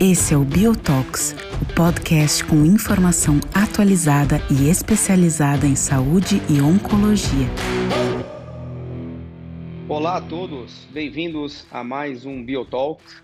Esse 0.00 0.34
é 0.34 0.36
o 0.36 0.44
Biotox, 0.44 1.36
o 1.62 1.74
podcast 1.74 2.44
com 2.44 2.64
informação 2.64 3.38
atualizada 3.54 4.38
e 4.50 4.68
especializada 4.68 5.66
em 5.66 5.76
saúde 5.76 6.42
e 6.50 6.60
oncologia. 6.60 7.46
Olá 9.88 10.16
a 10.16 10.20
todos, 10.20 10.86
bem-vindos 10.92 11.64
a 11.70 11.84
mais 11.84 12.26
um 12.26 12.44
Biotalks. 12.44 13.22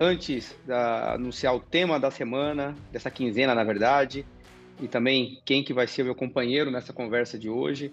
Antes 0.00 0.56
de 0.64 0.72
anunciar 0.72 1.54
o 1.54 1.60
tema 1.60 2.00
da 2.00 2.10
semana, 2.10 2.74
dessa 2.90 3.10
quinzena, 3.10 3.54
na 3.54 3.62
verdade, 3.62 4.24
e 4.80 4.88
também 4.88 5.42
quem 5.44 5.62
que 5.62 5.74
vai 5.74 5.86
ser 5.86 6.02
meu 6.02 6.14
companheiro 6.14 6.70
nessa 6.70 6.94
conversa 6.94 7.38
de 7.38 7.50
hoje, 7.50 7.92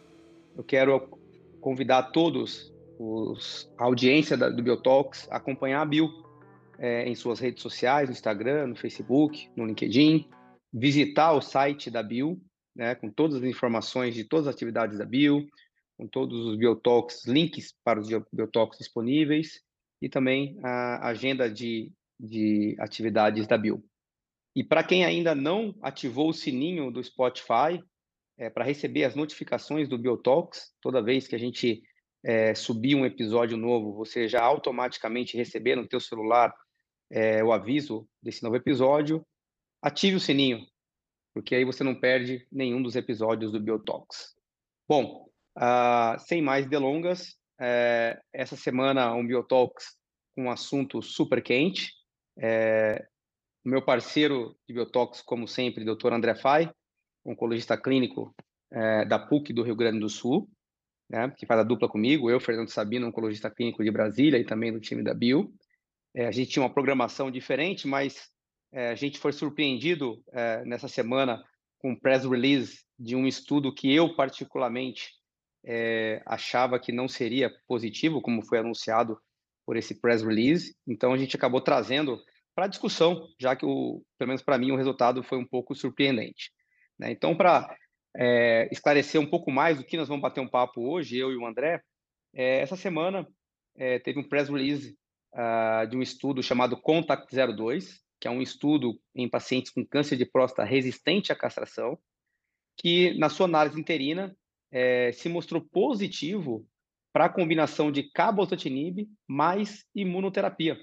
eu 0.57 0.63
quero 0.63 1.18
convidar 1.59 2.11
todos 2.11 2.73
os, 2.99 3.71
a 3.77 3.85
audiência 3.85 4.35
da, 4.35 4.49
do 4.49 4.61
Biotalks 4.61 5.27
a 5.31 5.37
acompanhar 5.37 5.81
a 5.81 5.85
Bio 5.85 6.09
é, 6.77 7.07
em 7.07 7.15
suas 7.15 7.39
redes 7.39 7.61
sociais, 7.61 8.09
no 8.09 8.13
Instagram, 8.13 8.67
no 8.67 8.75
Facebook, 8.75 9.49
no 9.55 9.65
LinkedIn, 9.65 10.29
visitar 10.73 11.33
o 11.33 11.41
site 11.41 11.89
da 11.89 12.01
Bio, 12.03 12.39
né, 12.75 12.95
com 12.95 13.09
todas 13.09 13.37
as 13.37 13.43
informações 13.43 14.15
de 14.15 14.23
todas 14.23 14.47
as 14.47 14.55
atividades 14.55 14.97
da 14.97 15.05
Bio, 15.05 15.45
com 15.97 16.07
todos 16.07 16.45
os 16.45 16.57
Biotalks, 16.57 17.25
links 17.25 17.73
para 17.83 17.99
os 17.99 18.07
Biotalks 18.31 18.79
disponíveis 18.79 19.61
e 20.01 20.07
também 20.07 20.57
a 20.63 21.09
agenda 21.09 21.49
de, 21.49 21.91
de 22.17 22.75
atividades 22.79 23.45
da 23.47 23.57
Bio. 23.57 23.83
E 24.55 24.63
para 24.63 24.83
quem 24.83 25.03
ainda 25.03 25.35
não 25.35 25.75
ativou 25.81 26.29
o 26.29 26.33
sininho 26.33 26.89
do 26.89 27.03
Spotify, 27.03 27.81
é, 28.39 28.49
para 28.49 28.63
receber 28.63 29.03
as 29.03 29.15
notificações 29.15 29.89
do 29.89 29.97
Biotalks, 29.97 30.71
toda 30.81 31.03
vez 31.03 31.27
que 31.27 31.35
a 31.35 31.39
gente 31.39 31.83
é, 32.23 32.55
subir 32.55 32.95
um 32.95 33.05
episódio 33.05 33.57
novo, 33.57 33.93
você 33.93 34.29
já 34.29 34.41
automaticamente 34.41 35.37
receber 35.37 35.75
no 35.75 35.87
teu 35.87 35.99
celular 35.99 36.53
é, 37.11 37.43
o 37.43 37.51
aviso 37.51 38.07
desse 38.23 38.41
novo 38.41 38.55
episódio, 38.55 39.25
ative 39.81 40.15
o 40.15 40.19
sininho, 40.19 40.65
porque 41.33 41.53
aí 41.53 41.65
você 41.65 41.83
não 41.83 41.93
perde 41.93 42.47
nenhum 42.49 42.81
dos 42.81 42.95
episódios 42.95 43.51
do 43.51 43.59
Biotalks. 43.59 44.33
Bom, 44.87 45.29
uh, 45.57 46.19
sem 46.19 46.41
mais 46.41 46.65
delongas, 46.65 47.37
é, 47.59 48.19
essa 48.33 48.55
semana 48.55 49.13
um 49.13 49.27
Biotalks 49.27 49.97
com 50.33 50.45
um 50.45 50.51
assunto 50.51 51.01
super 51.01 51.43
quente. 51.43 51.91
O 53.65 53.69
meu 53.69 53.81
parceiro 53.81 54.55
de 54.65 54.73
Biotalks, 54.73 55.21
como 55.21 55.45
sempre, 55.45 55.83
Dr. 55.83 56.13
André 56.13 56.33
Fai, 56.35 56.71
oncologista 57.25 57.77
clínico 57.77 58.33
é, 58.71 59.05
da 59.05 59.19
PUC 59.19 59.53
do 59.53 59.63
Rio 59.63 59.75
Grande 59.75 59.99
do 59.99 60.09
Sul, 60.09 60.49
né, 61.09 61.33
que 61.37 61.45
faz 61.45 61.59
a 61.59 61.63
dupla 61.63 61.89
comigo, 61.89 62.29
eu, 62.29 62.39
Fernando 62.39 62.69
Sabino, 62.69 63.07
oncologista 63.07 63.49
clínico 63.49 63.83
de 63.83 63.91
Brasília 63.91 64.37
e 64.37 64.45
também 64.45 64.71
do 64.71 64.79
time 64.79 65.03
da 65.03 65.13
Bio. 65.13 65.51
É, 66.13 66.27
a 66.27 66.31
gente 66.31 66.51
tinha 66.51 66.63
uma 66.63 66.73
programação 66.73 67.31
diferente, 67.31 67.87
mas 67.87 68.29
é, 68.71 68.89
a 68.89 68.95
gente 68.95 69.17
foi 69.17 69.31
surpreendido 69.31 70.23
nessa 70.65 70.87
semana 70.87 71.43
com 71.79 71.91
um 71.91 71.99
press 71.99 72.23
release 72.25 72.83
de 72.97 73.15
um 73.15 73.25
estudo 73.25 73.73
que 73.73 73.93
eu 73.93 74.15
particularmente 74.15 75.09
achava 76.25 76.79
que 76.79 76.91
não 76.91 77.07
seria 77.07 77.51
positivo, 77.67 78.21
como 78.21 78.45
foi 78.45 78.59
anunciado 78.59 79.19
por 79.65 79.75
esse 79.75 79.99
press 79.99 80.23
release. 80.23 80.75
Então 80.87 81.13
a 81.13 81.17
gente 81.17 81.35
acabou 81.35 81.61
trazendo 81.61 82.19
para 82.55 82.67
discussão, 82.67 83.27
já 83.39 83.55
que 83.55 83.65
o, 83.65 84.03
pelo 84.17 84.27
menos 84.29 84.41
para 84.41 84.57
mim 84.57 84.71
o 84.71 84.75
resultado 84.75 85.23
foi 85.23 85.37
um 85.37 85.45
pouco 85.45 85.73
surpreendente. 85.73 86.51
Né? 86.99 87.11
Então 87.11 87.35
para 87.35 87.75
é, 88.15 88.67
esclarecer 88.71 89.19
um 89.19 89.29
pouco 89.29 89.51
mais 89.51 89.77
do 89.77 89.83
que 89.83 89.97
nós 89.97 90.07
vamos 90.07 90.21
bater 90.21 90.41
um 90.41 90.49
papo 90.49 90.81
hoje, 90.81 91.17
eu 91.17 91.31
e 91.31 91.37
o 91.37 91.45
André, 91.45 91.81
é, 92.33 92.59
essa 92.59 92.75
semana 92.75 93.27
teve 94.03 94.19
um 94.19 94.27
press 94.27 94.49
release 94.49 94.99
uh, 95.33 95.87
de 95.87 95.97
um 95.97 96.01
estudo 96.01 96.41
chamado 96.41 96.77
Contact 96.77 97.33
02, 97.33 98.01
que 98.19 98.27
é 98.27 98.31
um 98.31 98.41
estudo 98.41 98.99
em 99.15 99.29
pacientes 99.29 99.71
com 99.71 99.85
câncer 99.85 100.17
de 100.17 100.25
próstata 100.25 100.67
resistente 100.67 101.31
à 101.31 101.35
castração, 101.35 101.97
que 102.77 103.17
na 103.17 103.29
sua 103.29 103.45
análise 103.45 103.79
interina 103.79 104.35
é, 104.71 105.11
se 105.11 105.29
mostrou 105.29 105.61
positivo 105.61 106.67
para 107.11 107.25
a 107.25 107.29
combinação 107.29 107.91
de 107.91 108.03
cabozantinib 108.03 109.09
mais 109.27 109.85
imunoterapia 109.95 110.77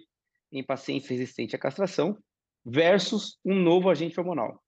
em 0.51 0.65
pacientes 0.65 1.09
resistentes 1.09 1.55
à 1.55 1.59
castração 1.59 2.19
versus 2.65 3.39
um 3.45 3.55
novo 3.55 3.89
agente 3.89 4.19
hormonal. 4.19 4.63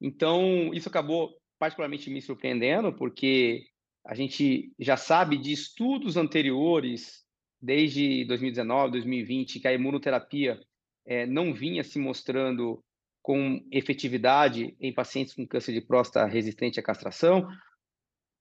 Então, 0.00 0.72
isso 0.72 0.88
acabou 0.88 1.34
particularmente 1.58 2.10
me 2.10 2.20
surpreendendo, 2.20 2.92
porque 2.92 3.64
a 4.04 4.14
gente 4.14 4.72
já 4.78 4.96
sabe 4.96 5.36
de 5.36 5.52
estudos 5.52 6.16
anteriores 6.16 7.24
desde 7.60 8.24
2019, 8.26 8.92
2020, 8.92 9.60
que 9.60 9.68
a 9.68 9.72
imunoterapia 9.72 10.60
é, 11.06 11.26
não 11.26 11.54
vinha 11.54 11.82
se 11.82 11.98
mostrando 11.98 12.82
com 13.22 13.60
efetividade 13.72 14.76
em 14.80 14.92
pacientes 14.92 15.34
com 15.34 15.46
câncer 15.46 15.72
de 15.72 15.80
próstata 15.80 16.30
resistente 16.30 16.78
à 16.78 16.82
castração, 16.82 17.48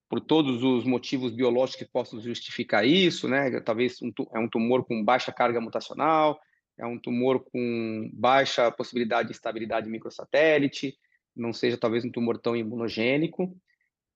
por 0.07 0.21
todos 0.21 0.61
os 0.61 0.85
motivos 0.85 1.31
biológicos 1.31 1.83
que 1.83 1.91
possam 1.91 2.19
justificar 2.19 2.85
isso, 2.85 3.27
né? 3.27 3.59
Talvez 3.61 3.99
um, 4.01 4.11
é 4.33 4.39
um 4.39 4.47
tumor 4.47 4.85
com 4.85 5.03
baixa 5.03 5.31
carga 5.31 5.59
mutacional, 5.59 6.39
é 6.77 6.85
um 6.85 6.99
tumor 6.99 7.44
com 7.44 8.09
baixa 8.13 8.69
possibilidade 8.71 9.29
de 9.29 9.33
estabilidade 9.33 9.89
microsatélite, 9.89 10.95
não 11.35 11.53
seja 11.53 11.78
talvez 11.78 12.06
um 12.06 12.12
tumor 12.12 12.38
tão 12.38 12.56
imunogênico. 12.56 13.56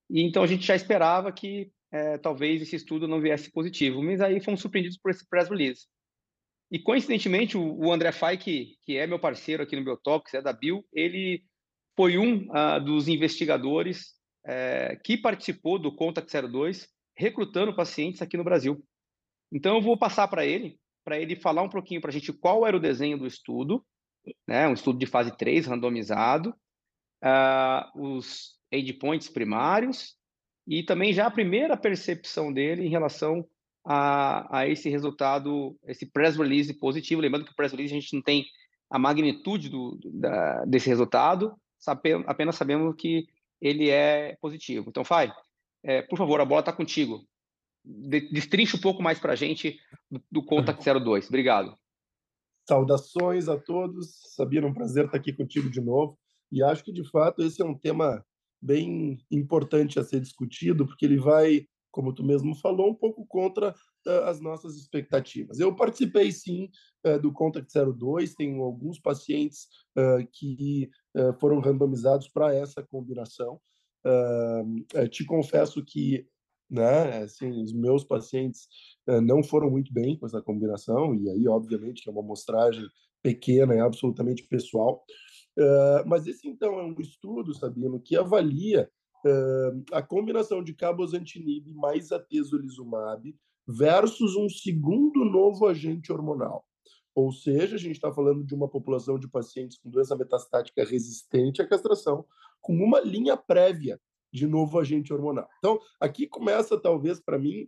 E 0.09 0.21
então 0.21 0.43
a 0.43 0.47
gente 0.47 0.65
já 0.65 0.75
esperava 0.75 1.31
que 1.31 1.71
é, 1.91 2.17
talvez 2.17 2.61
esse 2.61 2.75
estudo 2.75 3.07
não 3.07 3.21
viesse 3.21 3.51
positivo, 3.51 4.01
mas 4.01 4.21
aí 4.21 4.39
fomos 4.39 4.61
surpreendidos 4.61 4.97
por 4.97 5.11
esse 5.11 5.27
press 5.27 5.49
release. 5.49 5.87
E 6.71 6.77
coincidentemente, 6.77 7.57
o, 7.57 7.77
o 7.77 7.91
André 7.91 8.11
Fai, 8.11 8.37
que, 8.37 8.77
que 8.83 8.95
é 8.95 9.07
meu 9.07 9.19
parceiro 9.19 9.63
aqui 9.63 9.75
no 9.75 9.83
Biotox, 9.83 10.33
é 10.33 10.41
da 10.41 10.53
Bio, 10.53 10.85
ele 10.93 11.43
foi 11.95 12.17
um 12.17 12.47
uh, 12.51 12.79
dos 12.83 13.07
investigadores 13.07 14.13
é, 14.45 14.99
que 15.03 15.17
participou 15.17 15.79
do 15.79 15.95
Contact 15.95 16.31
02, 16.31 16.87
recrutando 17.17 17.75
pacientes 17.75 18.21
aqui 18.21 18.37
no 18.37 18.43
Brasil. 18.43 18.83
Então, 19.51 19.75
eu 19.75 19.81
vou 19.81 19.97
passar 19.97 20.27
para 20.27 20.45
ele, 20.45 20.79
para 21.03 21.19
ele 21.19 21.35
falar 21.35 21.63
um 21.63 21.69
pouquinho 21.69 21.99
para 21.99 22.11
a 22.11 22.13
gente 22.13 22.31
qual 22.31 22.65
era 22.65 22.77
o 22.77 22.79
desenho 22.79 23.17
do 23.17 23.25
estudo, 23.25 23.83
né, 24.47 24.67
um 24.67 24.73
estudo 24.73 24.99
de 24.99 25.07
fase 25.07 25.35
3, 25.35 25.65
randomizado, 25.65 26.55
uh, 27.23 28.15
os 28.15 28.57
endpoints 28.71 29.29
primários, 29.29 30.15
e 30.67 30.83
também 30.83 31.11
já 31.13 31.25
a 31.25 31.31
primeira 31.31 31.75
percepção 31.75 32.53
dele 32.53 32.85
em 32.85 32.89
relação 32.89 33.45
a, 33.85 34.59
a 34.59 34.67
esse 34.67 34.89
resultado, 34.89 35.75
esse 35.87 36.05
press 36.05 36.37
release 36.37 36.71
positivo. 36.73 37.21
Lembrando 37.21 37.45
que 37.45 37.51
o 37.51 37.55
press 37.55 37.71
release 37.71 37.93
a 37.93 37.99
gente 37.99 38.13
não 38.13 38.21
tem 38.21 38.45
a 38.89 38.99
magnitude 38.99 39.69
do, 39.69 39.99
da, 40.03 40.65
desse 40.65 40.87
resultado, 40.87 41.55
sabe, 41.79 42.13
apenas 42.27 42.55
sabemos 42.55 42.95
que 42.95 43.27
ele 43.61 43.89
é 43.89 44.37
positivo. 44.41 44.89
Então, 44.89 45.03
Fai, 45.03 45.31
é, 45.83 46.01
por 46.01 46.17
favor, 46.17 46.39
a 46.39 46.45
bola 46.45 46.61
está 46.61 46.73
contigo. 46.73 47.25
Destrincha 47.83 48.77
um 48.77 48.81
pouco 48.81 49.01
mais 49.01 49.19
para 49.19 49.33
a 49.33 49.35
gente 49.35 49.79
do, 50.09 50.21
do 50.31 50.43
Contact 50.43 50.83
02. 50.83 51.27
Obrigado. 51.29 51.75
Saudações 52.67 53.47
a 53.47 53.57
todos. 53.57 54.35
Sabia, 54.35 54.61
é 54.61 54.65
um 54.65 54.73
prazer 54.73 55.05
estar 55.05 55.17
aqui 55.17 55.33
contigo 55.33 55.69
de 55.69 55.81
novo. 55.81 56.18
E 56.51 56.63
acho 56.63 56.83
que, 56.83 56.91
de 56.91 57.03
fato, 57.09 57.43
esse 57.43 57.61
é 57.61 57.65
um 57.65 57.77
tema 57.77 58.23
bem 58.61 59.17
importante 59.31 59.99
a 59.99 60.03
ser 60.03 60.19
discutido, 60.19 60.85
porque 60.85 61.05
ele 61.05 61.17
vai, 61.17 61.65
como 61.91 62.13
tu 62.13 62.23
mesmo 62.23 62.55
falou, 62.55 62.89
um 62.89 62.95
pouco 62.95 63.25
contra 63.25 63.73
uh, 64.05 64.09
as 64.25 64.41
nossas 64.41 64.75
expectativas. 64.75 65.59
Eu 65.59 65.75
participei, 65.75 66.31
sim, 66.31 66.69
uh, 67.05 67.19
do 67.19 67.31
Contact 67.31 67.71
02, 67.73 68.35
tenho 68.35 68.61
alguns 68.61 68.99
pacientes 68.99 69.67
uh, 69.97 70.27
que 70.31 70.89
foram 71.39 71.59
randomizados 71.59 72.27
para 72.27 72.53
essa 72.53 72.83
combinação. 72.83 73.59
te 75.09 75.25
confesso 75.25 75.83
que 75.83 76.27
né, 76.69 77.23
assim, 77.23 77.63
os 77.63 77.73
meus 77.73 78.03
pacientes 78.03 78.67
não 79.23 79.41
foram 79.41 79.71
muito 79.71 79.91
bem 79.91 80.15
com 80.17 80.27
essa 80.27 80.39
combinação, 80.39 81.15
e 81.15 81.27
aí, 81.31 81.47
obviamente, 81.47 82.03
que 82.03 82.09
é 82.09 82.11
uma 82.11 82.21
amostragem 82.21 82.87
pequena, 83.23 83.73
é 83.73 83.79
absolutamente 83.79 84.47
pessoal, 84.47 85.03
Mas 86.05 86.27
esse, 86.27 86.47
então, 86.47 86.79
é 86.79 86.83
um 86.83 86.95
estudo, 86.99 87.53
Sabino, 87.53 87.99
que 87.99 88.15
avalia 88.15 88.89
uh, 89.25 89.83
a 89.91 90.01
combinação 90.01 90.63
de 90.63 90.73
cabozantinib 90.73 91.73
mais 91.73 92.11
atezolizumab 92.11 93.35
versus 93.67 94.35
um 94.35 94.49
segundo 94.49 95.25
novo 95.25 95.67
agente 95.67 96.11
hormonal. 96.11 96.65
Ou 97.13 97.31
seja, 97.31 97.75
a 97.75 97.79
gente 97.79 97.95
está 97.95 98.11
falando 98.11 98.43
de 98.43 98.55
uma 98.55 98.69
população 98.69 99.19
de 99.19 99.27
pacientes 99.27 99.77
com 99.77 99.89
doença 99.89 100.15
metastática 100.15 100.85
resistente 100.85 101.61
à 101.61 101.67
castração, 101.67 102.25
com 102.61 102.73
uma 102.73 102.99
linha 103.01 103.35
prévia 103.35 103.99
de 104.31 104.47
novo 104.47 104.79
agente 104.79 105.11
hormonal. 105.11 105.47
Então, 105.57 105.79
aqui 105.99 106.27
começa, 106.27 106.79
talvez, 106.79 107.19
para 107.19 107.37
mim, 107.37 107.67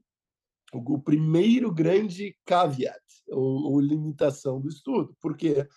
o 0.74 1.00
primeiro 1.00 1.72
grande 1.72 2.38
caveat, 2.46 3.04
ou, 3.30 3.74
ou 3.74 3.80
limitação 3.80 4.62
do 4.62 4.70
estudo. 4.70 5.16
Por 5.20 5.36
quê? 5.36 5.56
porque 5.56 5.68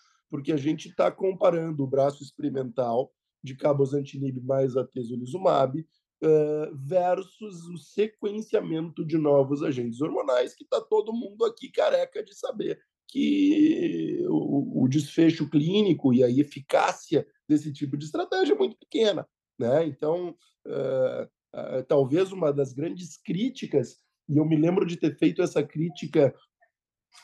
a 0.52 0.56
gente 0.56 0.88
está 0.88 1.10
comparando 1.10 1.84
o 1.84 1.86
braço 1.86 2.22
experimental 2.22 3.12
de 3.42 3.54
cabozantinib 3.54 4.40
mais 4.40 4.76
atezolizumab 4.76 5.78
uh, 5.78 6.76
versus 6.76 7.66
o 7.68 7.76
sequenciamento 7.76 9.04
de 9.04 9.18
novos 9.18 9.62
agentes 9.62 10.00
hormonais, 10.00 10.54
que 10.54 10.64
está 10.64 10.80
todo 10.80 11.12
mundo 11.12 11.44
aqui 11.44 11.70
careca 11.70 12.24
de 12.24 12.34
saber 12.34 12.80
que 13.08 14.24
o, 14.28 14.84
o, 14.84 14.88
desfecho 14.88 15.48
clínico 15.48 16.12
e 16.12 16.24
a 16.24 16.30
eficácia 16.30 17.26
desse 17.48 17.72
tipo 17.72 17.96
de 17.96 18.06
estratégia 18.06 18.54
é 18.54 18.58
muito 18.58 18.76
pequena. 18.78 19.28
Né? 19.58 19.86
Então, 19.86 20.34
uh, 20.66 21.24
uh, 21.54 21.84
talvez 21.86 22.32
uma 22.32 22.52
das 22.52 22.72
grandes 22.72 23.16
críticas, 23.16 23.98
e 24.28 24.36
eu 24.36 24.44
me 24.44 24.56
lembro 24.56 24.86
de 24.86 24.96
ter 24.96 25.16
feito 25.16 25.42
essa 25.42 25.62
crítica 25.62 26.34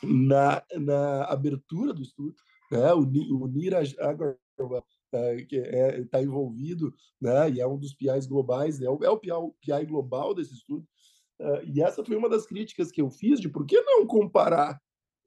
na, 0.03 0.63
na 0.77 1.25
abertura 1.25 1.93
do 1.93 2.03
estudo, 2.03 2.35
né? 2.71 2.93
o, 2.93 3.01
o 3.01 3.47
Niraj 3.47 3.95
Agarwal, 3.99 4.37
uh, 4.59 5.35
está 5.35 5.57
é, 5.57 6.03
tá 6.05 6.23
envolvido, 6.23 6.93
né? 7.19 7.49
e 7.51 7.59
é 7.59 7.67
um 7.67 7.77
dos 7.77 7.93
PIs 7.93 8.25
globais, 8.25 8.81
é 8.81 8.89
o, 8.89 9.03
é 9.03 9.09
o 9.09 9.17
PI, 9.17 9.85
global 9.85 10.33
desse 10.33 10.53
estudo, 10.53 10.87
e 11.65 11.81
essa 11.81 12.05
foi 12.05 12.15
uma 12.15 12.29
das 12.29 12.45
críticas 12.45 12.91
que 12.91 13.01
eu 13.01 13.09
fiz 13.09 13.39
de 13.39 13.49
por 13.49 13.65
que 13.65 13.81
não 13.81 14.05
comparar 14.05 14.79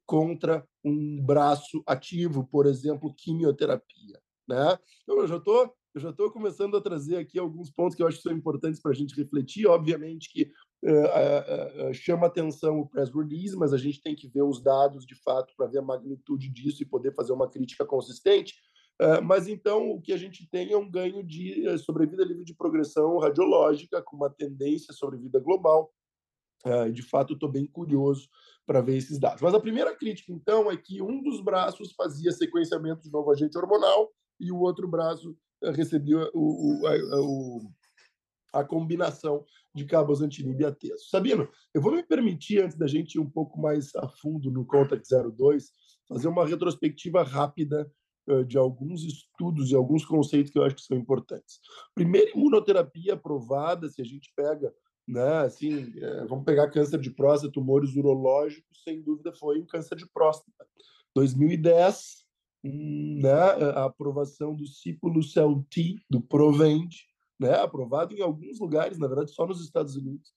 contra 0.05 0.65
um 0.83 1.21
braço 1.21 1.83
ativo, 1.85 2.47
por 2.47 2.65
exemplo, 2.65 3.13
quimioterapia. 3.13 4.17
Né? 4.47 4.79
Então, 5.03 5.19
eu 5.19 5.27
já 5.27 5.37
estou 5.37 5.75
eu 5.95 6.01
já 6.01 6.09
estou 6.09 6.29
começando 6.29 6.75
a 6.75 6.81
trazer 6.81 7.15
aqui 7.15 7.39
alguns 7.39 7.71
pontos 7.71 7.95
que 7.95 8.03
eu 8.03 8.07
acho 8.07 8.17
que 8.17 8.23
são 8.23 8.33
importantes 8.33 8.81
para 8.81 8.91
a 8.91 8.93
gente 8.93 9.15
refletir. 9.15 9.65
Obviamente 9.65 10.29
que 10.29 10.51
uh, 10.83 10.89
uh, 10.89 11.89
uh, 11.89 11.93
chama 11.93 12.27
atenção 12.27 12.81
o 12.81 12.85
press 12.85 13.09
release, 13.09 13.55
mas 13.55 13.71
a 13.71 13.77
gente 13.77 14.01
tem 14.01 14.13
que 14.13 14.27
ver 14.27 14.43
os 14.43 14.61
dados 14.61 15.05
de 15.05 15.15
fato 15.15 15.53
para 15.55 15.67
ver 15.67 15.77
a 15.77 15.81
magnitude 15.81 16.49
disso 16.49 16.83
e 16.83 16.85
poder 16.85 17.13
fazer 17.15 17.31
uma 17.31 17.49
crítica 17.49 17.85
consistente. 17.85 18.53
mas 19.23 19.47
então 19.47 19.89
o 19.91 20.01
que 20.01 20.11
a 20.11 20.17
gente 20.17 20.49
tem 20.49 20.71
é 20.71 20.77
um 20.77 20.89
ganho 20.89 21.23
de 21.23 21.77
sobrevida 21.79 22.25
livre 22.25 22.43
de 22.43 22.53
progressão 22.53 23.17
radiológica 23.17 24.01
com 24.01 24.17
uma 24.17 24.29
tendência 24.29 24.93
sobrevida 24.93 25.39
global. 25.39 25.93
de 26.93 27.03
fato, 27.03 27.33
estou 27.33 27.49
bem 27.49 27.67
curioso 27.67 28.27
para 28.65 28.81
ver 28.81 28.97
esses 28.97 29.17
dados. 29.17 29.41
Mas 29.41 29.53
a 29.53 29.59
primeira 29.59 29.95
crítica, 29.95 30.31
então, 30.31 30.69
é 30.69 30.75
que 30.75 31.01
um 31.01 31.21
dos 31.21 31.41
braços 31.41 31.93
fazia 31.93 32.31
sequenciamento 32.31 33.03
de 33.03 33.11
novo 33.11 33.31
agente 33.31 33.57
hormonal 33.57 34.11
e 34.39 34.51
o 34.51 34.59
outro 34.59 34.87
braço 34.87 35.37
eh, 35.63 35.71
recebia 35.71 36.17
o, 36.33 36.81
o, 36.81 36.87
a, 36.87 37.21
o, 37.21 37.71
a, 38.53 38.63
combinação 38.63 39.45
de 39.73 39.85
cabos 39.85 40.21
antinib 40.21 40.61
e 40.61 40.65
ateso. 40.65 41.09
Sabino, 41.09 41.49
eu 41.73 41.81
vou 41.81 41.91
me 41.91 42.03
permitir, 42.03 42.61
antes 42.61 42.77
da 42.77 42.87
gente 42.87 43.15
ir 43.15 43.19
um 43.19 43.29
pouco 43.29 43.59
mais 43.59 43.95
a 43.95 44.07
fundo 44.07 44.51
no 44.51 44.65
Contact 44.65 45.07
02, 45.09 45.71
fazer 46.07 46.27
uma 46.27 46.45
retrospectiva 46.45 47.23
rápida 47.23 47.91
uh, 48.27 48.45
de 48.45 48.57
alguns 48.57 49.03
estudos 49.03 49.71
e 49.71 49.75
alguns 49.75 50.05
conceitos 50.05 50.51
que 50.51 50.57
eu 50.57 50.63
acho 50.63 50.75
que 50.75 50.81
são 50.81 50.97
importantes. 50.97 51.59
Primeira 51.93 52.31
imunoterapia 52.31 53.13
aprovada, 53.13 53.89
se 53.89 54.01
a 54.01 54.05
gente 54.05 54.31
pega 54.35 54.73
né? 55.07 55.39
Assim, 55.39 55.93
é, 55.97 56.25
vamos 56.25 56.45
pegar 56.45 56.69
câncer 56.71 56.99
de 56.99 57.11
próstata, 57.11 57.53
tumores 57.53 57.95
urológicos, 57.95 58.83
sem 58.83 59.01
dúvida 59.01 59.31
foi 59.33 59.59
um 59.59 59.65
câncer 59.65 59.95
de 59.95 60.07
próstata. 60.07 60.65
2010, 61.15 61.95
hum, 61.95 62.24
né? 62.65 63.31
A 63.75 63.85
aprovação 63.85 64.55
do 64.55 64.65
ciclo 64.65 65.21
CEL-T, 65.21 65.95
do 66.09 66.21
Provend, 66.21 66.89
né? 67.39 67.53
Aprovado 67.55 68.13
em 68.15 68.21
alguns 68.21 68.59
lugares, 68.59 68.97
na 68.97 69.07
verdade, 69.07 69.31
só 69.31 69.45
nos 69.45 69.63
Estados 69.63 69.95
Unidos, 69.95 70.33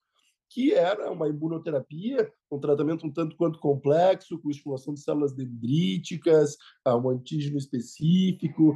que 0.50 0.72
era 0.72 1.10
uma 1.10 1.28
imunoterapia, 1.28 2.30
um 2.50 2.58
tratamento 2.58 3.06
um 3.06 3.12
tanto 3.12 3.36
quanto 3.36 3.58
complexo, 3.58 4.38
com 4.38 4.50
estimulação 4.50 4.94
de 4.94 5.00
células 5.00 5.34
dendríticas, 5.34 6.56
um 6.86 7.10
antígeno 7.10 7.58
específico, 7.58 8.74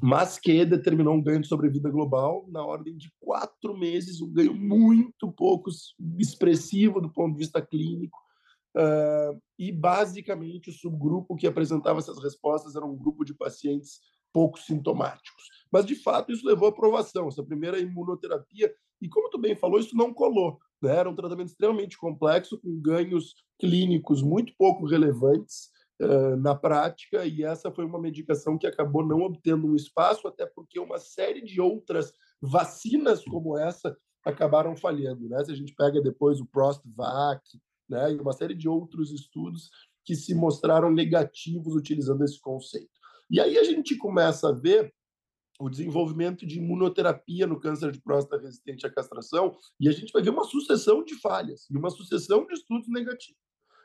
mas 0.00 0.38
que 0.38 0.64
determinou 0.64 1.14
um 1.14 1.22
ganho 1.22 1.40
de 1.40 1.48
sobrevida 1.48 1.90
global 1.90 2.46
na 2.48 2.64
ordem 2.64 2.96
de 2.96 3.12
quatro 3.20 3.76
meses, 3.76 4.20
um 4.20 4.32
ganho 4.32 4.54
muito 4.54 5.30
pouco 5.32 5.70
expressivo 6.18 7.00
do 7.00 7.12
ponto 7.12 7.32
de 7.32 7.38
vista 7.38 7.60
clínico. 7.60 8.21
Uh, 8.76 9.40
e 9.58 9.70
basicamente 9.70 10.70
o 10.70 10.72
subgrupo 10.72 11.36
que 11.36 11.46
apresentava 11.46 11.98
essas 11.98 12.22
respostas 12.22 12.74
era 12.74 12.86
um 12.86 12.96
grupo 12.96 13.24
de 13.24 13.34
pacientes 13.34 14.00
pouco 14.32 14.58
sintomáticos. 14.58 15.44
Mas 15.70 15.84
de 15.84 15.94
fato 15.94 16.32
isso 16.32 16.46
levou 16.46 16.66
à 16.66 16.70
aprovação, 16.70 17.28
essa 17.28 17.42
primeira 17.42 17.78
imunoterapia. 17.78 18.74
E 19.00 19.08
como 19.08 19.28
tu 19.28 19.38
bem 19.38 19.54
falou, 19.54 19.78
isso 19.78 19.96
não 19.96 20.12
colou. 20.12 20.58
Né? 20.80 20.96
Era 20.96 21.10
um 21.10 21.14
tratamento 21.14 21.48
extremamente 21.48 21.98
complexo, 21.98 22.58
com 22.58 22.80
ganhos 22.80 23.34
clínicos 23.60 24.22
muito 24.22 24.54
pouco 24.56 24.86
relevantes 24.86 25.70
na 26.38 26.54
prática, 26.54 27.24
e 27.24 27.44
essa 27.44 27.70
foi 27.70 27.84
uma 27.84 28.00
medicação 28.00 28.58
que 28.58 28.66
acabou 28.66 29.06
não 29.06 29.20
obtendo 29.20 29.68
um 29.68 29.76
espaço, 29.76 30.26
até 30.26 30.44
porque 30.46 30.80
uma 30.80 30.98
série 30.98 31.40
de 31.42 31.60
outras 31.60 32.12
vacinas 32.40 33.24
como 33.24 33.56
essa 33.56 33.96
acabaram 34.24 34.76
falhando. 34.76 35.28
Né? 35.28 35.44
Se 35.44 35.52
a 35.52 35.54
gente 35.54 35.74
pega 35.74 36.00
depois 36.00 36.40
o 36.40 36.46
Prostvac, 36.46 37.40
né, 37.92 38.12
e 38.12 38.20
uma 38.20 38.32
série 38.32 38.54
de 38.54 38.68
outros 38.68 39.12
estudos 39.12 39.70
que 40.04 40.16
se 40.16 40.34
mostraram 40.34 40.90
negativos 40.90 41.76
utilizando 41.76 42.24
esse 42.24 42.40
conceito. 42.40 42.90
E 43.30 43.40
aí 43.40 43.56
a 43.56 43.64
gente 43.64 43.96
começa 43.96 44.48
a 44.48 44.52
ver 44.52 44.92
o 45.60 45.70
desenvolvimento 45.70 46.44
de 46.44 46.58
imunoterapia 46.58 47.46
no 47.46 47.60
câncer 47.60 47.92
de 47.92 48.00
próstata 48.00 48.42
resistente 48.42 48.84
à 48.84 48.90
castração, 48.90 49.56
e 49.78 49.88
a 49.88 49.92
gente 49.92 50.12
vai 50.12 50.20
ver 50.20 50.30
uma 50.30 50.44
sucessão 50.44 51.04
de 51.04 51.14
falhas 51.20 51.68
e 51.70 51.76
uma 51.76 51.90
sucessão 51.90 52.44
de 52.46 52.54
estudos 52.54 52.88
negativos 52.88 53.40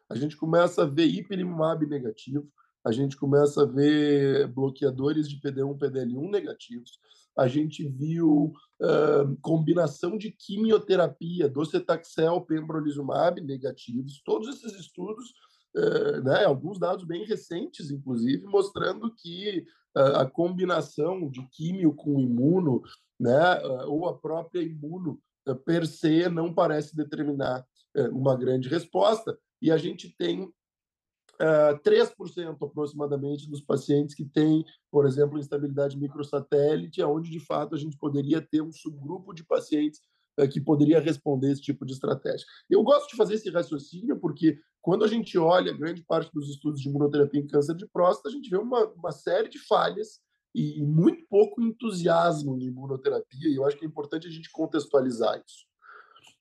a 0.09 0.15
gente 0.15 0.37
começa 0.37 0.83
a 0.83 0.85
ver 0.85 1.05
ipilimumab 1.05 1.85
negativo, 1.85 2.49
a 2.85 2.91
gente 2.91 3.17
começa 3.17 3.63
a 3.63 3.65
ver 3.65 4.47
bloqueadores 4.47 5.27
de 5.27 5.39
PD1, 5.39 5.77
PDL1 5.77 6.31
negativos, 6.31 6.99
a 7.37 7.47
gente 7.47 7.87
viu 7.87 8.51
uh, 8.81 9.37
combinação 9.41 10.17
de 10.17 10.31
quimioterapia, 10.31 11.47
docetaxel, 11.47 12.41
pembrolizumab 12.41 13.39
negativos, 13.41 14.21
todos 14.25 14.47
esses 14.49 14.79
estudos, 14.79 15.29
uh, 15.75 16.23
né, 16.23 16.45
alguns 16.45 16.79
dados 16.79 17.05
bem 17.05 17.25
recentes, 17.25 17.91
inclusive, 17.91 18.45
mostrando 18.47 19.13
que 19.13 19.63
uh, 19.95 20.17
a 20.17 20.25
combinação 20.25 21.29
de 21.29 21.47
químio 21.49 21.93
com 21.93 22.19
imuno, 22.19 22.81
né, 23.19 23.61
ou 23.85 24.07
a 24.07 24.17
própria 24.17 24.61
imuno 24.61 25.19
per 25.63 25.85
se, 25.87 26.27
não 26.27 26.53
parece 26.53 26.95
determinar 26.95 27.65
uma 28.11 28.35
grande 28.35 28.67
resposta. 28.67 29.35
E 29.61 29.71
a 29.71 29.77
gente 29.77 30.13
tem 30.15 30.51
uh, 31.41 31.75
eh, 31.75 31.79
3% 31.83 32.57
aproximadamente 32.61 33.49
dos 33.49 33.61
pacientes 33.61 34.15
que 34.15 34.25
têm, 34.25 34.65
por 34.91 35.05
exemplo, 35.05 35.39
instabilidade 35.39 35.97
microsatélite, 35.97 37.01
onde 37.03 37.29
de 37.29 37.39
fato 37.39 37.75
a 37.75 37.77
gente 37.77 37.97
poderia 37.97 38.41
ter 38.41 38.61
um 38.61 38.71
subgrupo 38.71 39.33
de 39.33 39.43
pacientes 39.43 40.01
uh, 40.39 40.47
que 40.47 40.59
poderia 40.61 40.99
responder 40.99 41.51
esse 41.51 41.61
tipo 41.61 41.85
de 41.85 41.93
estratégia. 41.93 42.45
Eu 42.69 42.83
gosto 42.83 43.09
de 43.09 43.15
fazer 43.15 43.35
esse 43.35 43.49
raciocínio 43.49 44.19
porque 44.19 44.59
quando 44.81 45.03
a 45.03 45.07
gente 45.07 45.37
olha 45.37 45.77
grande 45.77 46.03
parte 46.03 46.31
dos 46.33 46.49
estudos 46.49 46.81
de 46.81 46.89
imunoterapia 46.89 47.41
em 47.41 47.47
câncer 47.47 47.75
de 47.75 47.87
próstata, 47.87 48.29
a 48.29 48.31
gente 48.31 48.49
vê 48.49 48.57
uma, 48.57 48.85
uma 48.93 49.11
série 49.11 49.49
de 49.49 49.59
falhas 49.59 50.21
e 50.55 50.81
muito 50.81 51.23
pouco 51.29 51.61
entusiasmo 51.61 52.57
em 52.57 52.65
imunoterapia, 52.65 53.47
e 53.47 53.55
eu 53.55 53.65
acho 53.65 53.77
que 53.77 53.85
é 53.85 53.87
importante 53.87 54.27
a 54.27 54.31
gente 54.31 54.49
contextualizar 54.51 55.39
isso. 55.45 55.66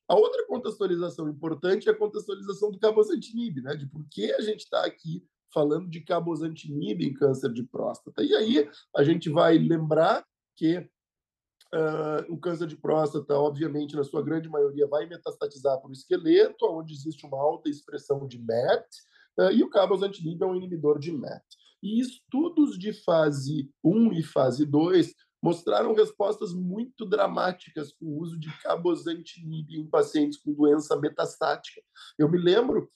A 0.08 0.14
outra 0.14 0.46
contextualização 0.46 1.28
importante 1.28 1.88
é 1.88 1.92
a 1.92 1.96
contextualização 1.96 2.70
do 2.70 2.78
cabozantinib, 2.78 3.60
né? 3.60 3.74
De 3.74 3.86
por 3.86 4.04
que 4.10 4.32
a 4.32 4.40
gente 4.40 4.60
está 4.60 4.84
aqui 4.84 5.24
falando 5.52 5.88
de 5.88 6.00
cabozantinib 6.00 7.02
em 7.02 7.14
câncer 7.14 7.52
de 7.52 7.62
próstata. 7.62 8.22
E 8.22 8.34
aí 8.34 8.68
a 8.94 9.02
gente 9.02 9.30
vai 9.30 9.58
lembrar 9.58 10.24
que 10.54 10.78
uh, 10.78 12.32
o 12.32 12.38
câncer 12.38 12.66
de 12.66 12.76
próstata, 12.76 13.34
obviamente, 13.34 13.96
na 13.96 14.04
sua 14.04 14.22
grande 14.22 14.48
maioria, 14.48 14.86
vai 14.86 15.06
metastatizar 15.06 15.80
para 15.80 15.88
o 15.88 15.92
esqueleto, 15.92 16.66
onde 16.66 16.94
existe 16.94 17.26
uma 17.26 17.38
alta 17.38 17.68
expressão 17.68 18.26
de 18.26 18.38
MET, 18.38 18.84
uh, 19.38 19.50
e 19.52 19.62
o 19.62 19.70
cabozantinib 19.70 20.42
é 20.42 20.46
um 20.46 20.54
inibidor 20.54 20.98
de 20.98 21.12
MET. 21.12 21.44
E 21.82 22.00
estudos 22.00 22.78
de 22.78 22.92
fase 23.04 23.70
1 23.84 24.12
e 24.12 24.22
fase 24.22 24.64
2 24.64 25.14
mostraram 25.46 25.94
respostas 25.94 26.52
muito 26.52 27.06
dramáticas 27.06 27.92
com 27.92 28.06
o 28.06 28.18
uso 28.20 28.36
de 28.36 28.48
cabozantinib 28.62 29.70
em 29.70 29.86
pacientes 29.86 30.40
com 30.40 30.52
doença 30.52 30.98
metastática. 30.98 31.80
Eu 32.18 32.28
me 32.28 32.36
lembro, 32.36 32.90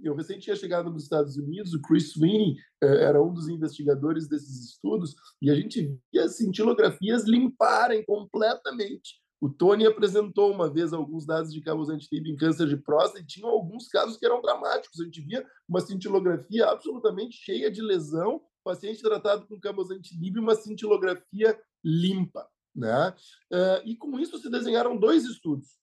eu 0.00 0.14
recém 0.14 0.38
tinha 0.38 0.54
chegado 0.54 0.88
nos 0.88 1.02
Estados 1.02 1.36
Unidos, 1.36 1.74
o 1.74 1.82
Chris 1.82 2.12
Sweeney 2.12 2.54
era 2.80 3.20
um 3.20 3.34
dos 3.34 3.48
investigadores 3.48 4.28
desses 4.28 4.70
estudos, 4.70 5.16
e 5.42 5.50
a 5.50 5.54
gente 5.56 5.98
via 6.12 6.28
cintilografias 6.28 7.24
limparem 7.24 8.04
completamente 8.04 9.20
o 9.40 9.48
Tony 9.48 9.86
apresentou 9.86 10.52
uma 10.52 10.70
vez 10.70 10.92
alguns 10.92 11.24
dados 11.24 11.50
de 11.50 11.62
cabozantinib 11.62 12.28
em 12.28 12.36
câncer 12.36 12.68
de 12.68 12.76
próstata 12.76 13.20
e 13.20 13.26
tinham 13.26 13.48
alguns 13.48 13.88
casos 13.88 14.18
que 14.18 14.26
eram 14.26 14.42
dramáticos. 14.42 15.00
A 15.00 15.04
gente 15.04 15.22
via 15.22 15.46
uma 15.66 15.80
cintilografia 15.80 16.66
absolutamente 16.66 17.38
cheia 17.38 17.70
de 17.70 17.80
lesão, 17.80 18.42
paciente 18.62 19.00
tratado 19.00 19.46
com 19.46 19.58
cabozantinib 19.58 20.38
uma 20.38 20.54
cintilografia 20.54 21.58
limpa. 21.84 22.48
Né? 22.74 23.14
Uh, 23.52 23.82
e 23.84 23.96
com 23.96 24.18
isso 24.18 24.38
se 24.38 24.50
desenharam 24.50 24.96
dois 24.96 25.24
estudos. 25.24 25.78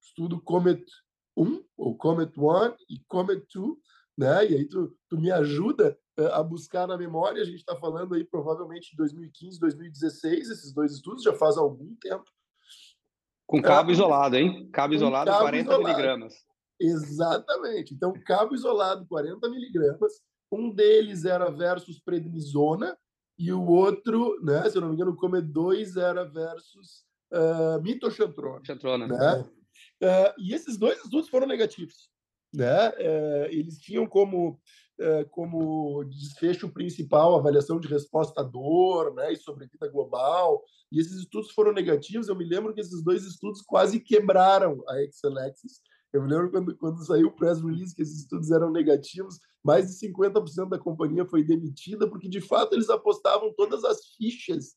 Estudo 0.00 0.40
Comet 0.40 0.84
1, 1.36 1.64
ou 1.76 1.96
Comet 1.96 2.32
1 2.38 2.74
e 2.88 3.00
Comet 3.06 3.44
2, 3.52 3.76
né? 4.16 4.46
E 4.46 4.56
aí 4.56 4.64
tu, 4.66 4.96
tu 5.08 5.18
me 5.18 5.30
ajuda 5.30 5.98
uh, 6.18 6.28
a 6.28 6.42
buscar 6.42 6.86
na 6.86 6.96
memória, 6.96 7.42
a 7.42 7.44
gente 7.44 7.58
está 7.58 7.76
falando 7.76 8.14
aí 8.14 8.24
provavelmente 8.24 8.90
de 8.90 8.96
2015, 8.96 9.60
2016, 9.60 10.50
esses 10.50 10.72
dois 10.72 10.92
estudos 10.92 11.22
já 11.22 11.34
faz 11.34 11.56
algum 11.56 11.94
tempo. 11.96 12.24
Com 13.46 13.62
cabo 13.62 13.92
isolado, 13.92 14.36
hein? 14.36 14.68
Cabo 14.72 14.94
isolado, 14.94 15.30
cabo 15.30 15.42
40 15.42 15.70
isolado. 15.70 15.84
miligramas. 15.84 16.34
Exatamente. 16.80 17.94
Então, 17.94 18.12
cabo 18.24 18.54
isolado, 18.54 19.06
40 19.06 19.48
miligramas. 19.48 20.12
Um 20.50 20.70
deles 20.70 21.24
era 21.24 21.50
versus 21.50 22.00
prednisona 22.00 22.96
e 23.38 23.52
o 23.52 23.64
outro, 23.66 24.40
né, 24.42 24.68
se 24.68 24.76
eu 24.76 24.80
não 24.80 24.88
me 24.88 24.94
engano, 24.94 25.12
o 25.12 25.16
Come 25.16 25.40
2 25.42 25.96
era 25.96 26.24
versus 26.24 27.04
uh, 27.32 27.80
mitoxantrona. 27.82 28.62
Xantrona. 28.64 29.06
Né? 29.06 29.40
Uh, 30.02 30.34
e 30.38 30.54
esses 30.54 30.76
dois 30.78 31.02
estudos 31.04 31.28
foram 31.28 31.46
negativos. 31.46 32.10
Né? 32.54 32.88
Uh, 32.88 33.46
eles 33.50 33.78
tinham 33.78 34.06
como 34.06 34.60
como 35.30 36.04
desfecho 36.04 36.70
principal 36.70 37.34
a 37.34 37.38
avaliação 37.38 37.78
de 37.78 37.86
resposta 37.86 38.40
à 38.40 38.42
dor 38.42 39.14
né, 39.14 39.30
e 39.30 39.36
sobrevida 39.36 39.86
global. 39.88 40.64
E 40.90 40.98
esses 40.98 41.18
estudos 41.18 41.50
foram 41.50 41.70
negativos. 41.70 42.28
Eu 42.28 42.34
me 42.34 42.46
lembro 42.46 42.72
que 42.72 42.80
esses 42.80 43.04
dois 43.04 43.22
estudos 43.26 43.60
quase 43.60 44.00
quebraram 44.00 44.82
a 44.88 45.02
Excelexis. 45.02 45.82
Eu 46.16 46.22
me 46.22 46.28
lembro 46.28 46.50
quando, 46.50 46.76
quando 46.76 47.04
saiu 47.04 47.28
o 47.28 47.32
press 47.32 47.60
release 47.60 47.94
que 47.94 48.02
esses 48.02 48.20
estudos 48.20 48.50
eram 48.50 48.70
negativos, 48.70 49.38
mais 49.62 49.86
de 49.86 50.06
50% 50.08 50.68
da 50.70 50.78
companhia 50.78 51.26
foi 51.26 51.44
demitida, 51.44 52.08
porque 52.08 52.28
de 52.28 52.40
fato 52.40 52.74
eles 52.74 52.88
apostavam 52.88 53.52
todas 53.54 53.84
as 53.84 54.04
fichas 54.16 54.76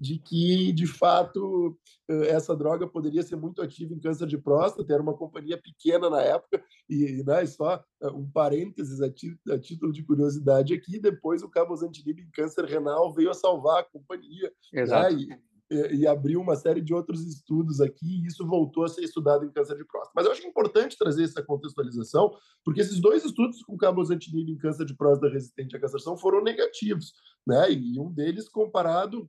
de 0.00 0.18
que, 0.18 0.72
de 0.72 0.86
fato, 0.86 1.78
eh, 2.10 2.28
essa 2.28 2.56
droga 2.56 2.88
poderia 2.88 3.22
ser 3.22 3.36
muito 3.36 3.62
ativa 3.62 3.94
em 3.94 4.00
câncer 4.00 4.26
de 4.26 4.36
próstata. 4.36 4.92
Era 4.92 5.02
uma 5.02 5.16
companhia 5.16 5.56
pequena 5.56 6.10
na 6.10 6.20
época, 6.20 6.64
e 6.90 7.22
né, 7.24 7.46
só 7.46 7.76
eh, 8.02 8.08
um 8.08 8.28
parênteses 8.28 9.00
a, 9.00 9.06
a 9.54 9.58
título 9.60 9.92
de 9.92 10.02
curiosidade 10.02 10.74
aqui: 10.74 10.98
depois 10.98 11.42
o 11.42 11.48
cabozantinib 11.48 12.18
em 12.18 12.30
câncer 12.32 12.64
renal 12.64 13.12
veio 13.14 13.30
a 13.30 13.34
salvar 13.34 13.80
a 13.80 13.84
companhia. 13.84 14.52
Exato. 14.72 15.14
Né, 15.14 15.22
e, 15.22 15.51
e, 15.72 16.06
abriu 16.06 16.40
uma 16.40 16.56
série 16.56 16.80
de 16.80 16.92
outros 16.92 17.24
estudos 17.26 17.80
aqui, 17.80 18.22
e 18.22 18.26
isso 18.26 18.46
voltou 18.46 18.84
a 18.84 18.88
ser 18.88 19.02
estudado 19.02 19.44
em 19.44 19.50
câncer 19.50 19.76
de 19.76 19.84
próstata. 19.84 20.12
Mas 20.14 20.26
eu 20.26 20.32
acho 20.32 20.46
importante 20.46 20.98
trazer 20.98 21.24
essa 21.24 21.42
contextualização, 21.42 22.36
porque 22.64 22.80
esses 22.80 23.00
dois 23.00 23.24
estudos 23.24 23.62
com 23.62 23.76
cabozantinib 23.76 24.50
em 24.50 24.58
câncer 24.58 24.84
de 24.84 24.94
próstata 24.94 25.32
resistente 25.32 25.76
à 25.76 25.80
castração 25.80 26.16
foram 26.16 26.42
negativos, 26.42 27.14
né? 27.46 27.72
E 27.72 27.98
um 27.98 28.12
deles 28.12 28.48
comparado 28.48 29.28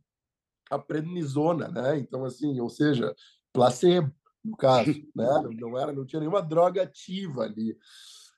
a 0.70 0.80
prednisona, 0.80 1.68
né? 1.68 1.98
Então, 1.98 2.26
assim, 2.26 2.60
ou 2.60 2.70
seja, 2.70 3.16
placebo, 3.52 4.12
no 4.44 4.58
caso, 4.58 4.92
né? 5.16 5.28
Não, 5.60 5.78
era, 5.78 5.94
não 5.94 6.06
tinha 6.06 6.20
nenhuma 6.20 6.42
droga 6.42 6.84
ativa 6.84 7.44
ali. 7.44 7.72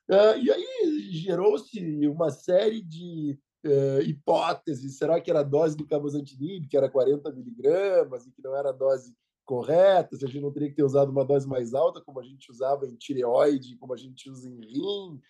Uh, 0.08 0.38
e 0.40 0.52
aí 0.52 1.10
gerou-se 1.10 2.06
uma 2.06 2.30
série 2.30 2.80
de 2.80 3.36
uh, 3.64 4.00
hipóteses. 4.02 4.98
Será 4.98 5.20
que 5.20 5.30
era 5.30 5.40
a 5.40 5.44
dose 5.44 5.76
do 5.76 5.86
cabozantinib, 5.86 6.68
que 6.68 6.76
era 6.76 6.90
40 6.90 7.30
miligramas, 7.32 8.26
e 8.26 8.32
que 8.32 8.42
não 8.42 8.54
era 8.56 8.70
a 8.70 8.72
dose 8.72 9.14
correta? 9.44 10.16
Se 10.16 10.24
a 10.24 10.28
gente 10.28 10.42
não 10.42 10.52
teria 10.52 10.68
que 10.68 10.76
ter 10.76 10.84
usado 10.84 11.10
uma 11.10 11.24
dose 11.24 11.46
mais 11.46 11.74
alta, 11.74 12.00
como 12.00 12.20
a 12.20 12.24
gente 12.24 12.50
usava 12.50 12.86
em 12.86 12.96
tireoide, 12.96 13.76
como 13.78 13.94
a 13.94 13.96
gente 13.96 14.28
usa 14.28 14.48
em 14.48 14.60
rim? 14.60 15.20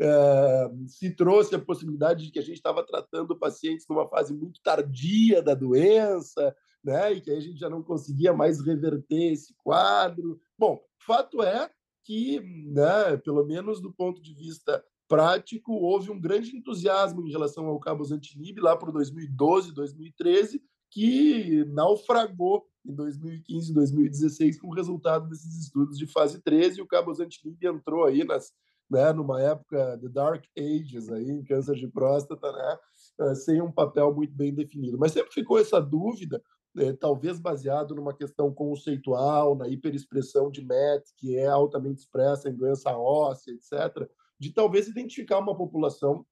Uh, 0.00 0.88
se 0.88 1.10
trouxe 1.10 1.54
a 1.54 1.58
possibilidade 1.58 2.24
de 2.24 2.32
que 2.32 2.38
a 2.40 2.42
gente 2.42 2.56
estava 2.56 2.84
tratando 2.84 3.38
pacientes 3.38 3.86
numa 3.88 4.08
fase 4.08 4.34
muito 4.34 4.60
tardia 4.60 5.40
da 5.40 5.54
doença, 5.54 6.54
né, 6.82 7.12
e 7.12 7.20
que 7.20 7.30
a 7.30 7.40
gente 7.40 7.58
já 7.58 7.70
não 7.70 7.82
conseguia 7.82 8.32
mais 8.32 8.60
reverter 8.60 9.32
esse 9.32 9.54
quadro. 9.62 10.40
Bom, 10.58 10.80
fato 10.98 11.42
é 11.42 11.70
que, 12.04 12.40
né, 12.40 13.16
pelo 13.24 13.44
menos 13.46 13.80
do 13.80 13.92
ponto 13.92 14.20
de 14.20 14.34
vista 14.34 14.84
prático, 15.08 15.72
houve 15.72 16.10
um 16.10 16.20
grande 16.20 16.56
entusiasmo 16.56 17.26
em 17.26 17.30
relação 17.30 17.66
ao 17.66 17.80
cabozantinib 17.80 18.60
lá 18.60 18.76
por 18.76 18.92
2012, 18.92 19.72
2013, 19.72 20.62
que 20.90 21.64
naufragou 21.66 22.66
em 22.86 22.94
2015, 22.94 23.72
2016 23.72 24.60
com 24.60 24.68
o 24.68 24.74
resultado 24.74 25.28
desses 25.28 25.58
estudos 25.58 25.98
de 25.98 26.06
fase 26.06 26.40
13 26.42 26.78
e 26.78 26.82
o 26.82 26.86
cabozantinib 26.86 27.56
entrou 27.64 28.04
aí 28.04 28.24
nas 28.24 28.52
né, 28.90 29.12
numa 29.12 29.40
época 29.40 29.96
de 29.96 30.08
Dark 30.08 30.44
Ages, 30.56 31.10
aí, 31.10 31.30
em 31.30 31.42
câncer 31.42 31.74
de 31.74 31.88
próstata, 31.88 32.52
né, 32.52 32.78
eh, 33.20 33.34
sem 33.34 33.60
um 33.62 33.72
papel 33.72 34.14
muito 34.14 34.34
bem 34.34 34.54
definido. 34.54 34.98
Mas 34.98 35.12
sempre 35.12 35.32
ficou 35.32 35.58
essa 35.58 35.80
dúvida, 35.80 36.42
é, 36.76 36.92
talvez 36.92 37.38
baseado 37.38 37.94
numa 37.94 38.14
questão 38.14 38.52
conceitual, 38.52 39.56
na 39.56 39.68
hiperexpressão 39.68 40.50
de 40.50 40.64
MET, 40.64 41.04
que 41.16 41.36
é 41.36 41.46
altamente 41.46 42.00
expressa 42.00 42.48
em 42.48 42.54
doença 42.54 42.96
óssea, 42.96 43.52
etc., 43.52 44.08
de 44.38 44.52
talvez 44.52 44.88
identificar 44.88 45.38
uma 45.38 45.56
população 45.56 46.26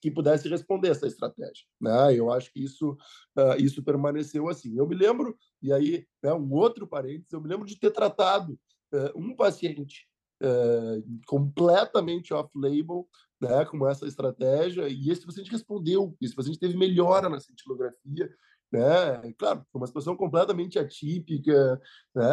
que 0.00 0.10
pudesse 0.10 0.48
responder 0.48 0.90
essa 0.90 1.06
estratégia. 1.06 1.64
Né? 1.80 2.14
Eu 2.14 2.30
acho 2.30 2.52
que 2.52 2.62
isso, 2.62 2.92
uh, 3.36 3.56
isso 3.58 3.82
permaneceu 3.82 4.48
assim. 4.48 4.76
Eu 4.76 4.86
me 4.86 4.94
lembro, 4.94 5.36
e 5.62 5.72
aí, 5.72 6.06
né, 6.22 6.32
um 6.32 6.52
outro 6.52 6.86
parênteses, 6.86 7.32
eu 7.32 7.40
me 7.40 7.48
lembro 7.48 7.66
de 7.66 7.78
ter 7.78 7.90
tratado 7.90 8.58
uh, 8.92 9.18
um 9.18 9.34
paciente 9.34 10.06
é, 10.40 11.02
completamente 11.26 12.34
off-label, 12.34 13.08
né, 13.40 13.64
com 13.64 13.86
essa 13.88 14.06
estratégia, 14.06 14.88
e 14.88 15.10
esse 15.10 15.24
paciente 15.24 15.50
respondeu, 15.50 16.16
esse 16.20 16.34
paciente 16.34 16.58
teve 16.58 16.76
melhora 16.76 17.28
na 17.28 17.40
cintilografia, 17.40 18.30
né, 18.70 19.32
claro, 19.38 19.64
foi 19.70 19.80
uma 19.80 19.86
situação 19.86 20.16
completamente 20.16 20.78
atípica, 20.78 21.80
né, 22.14 22.24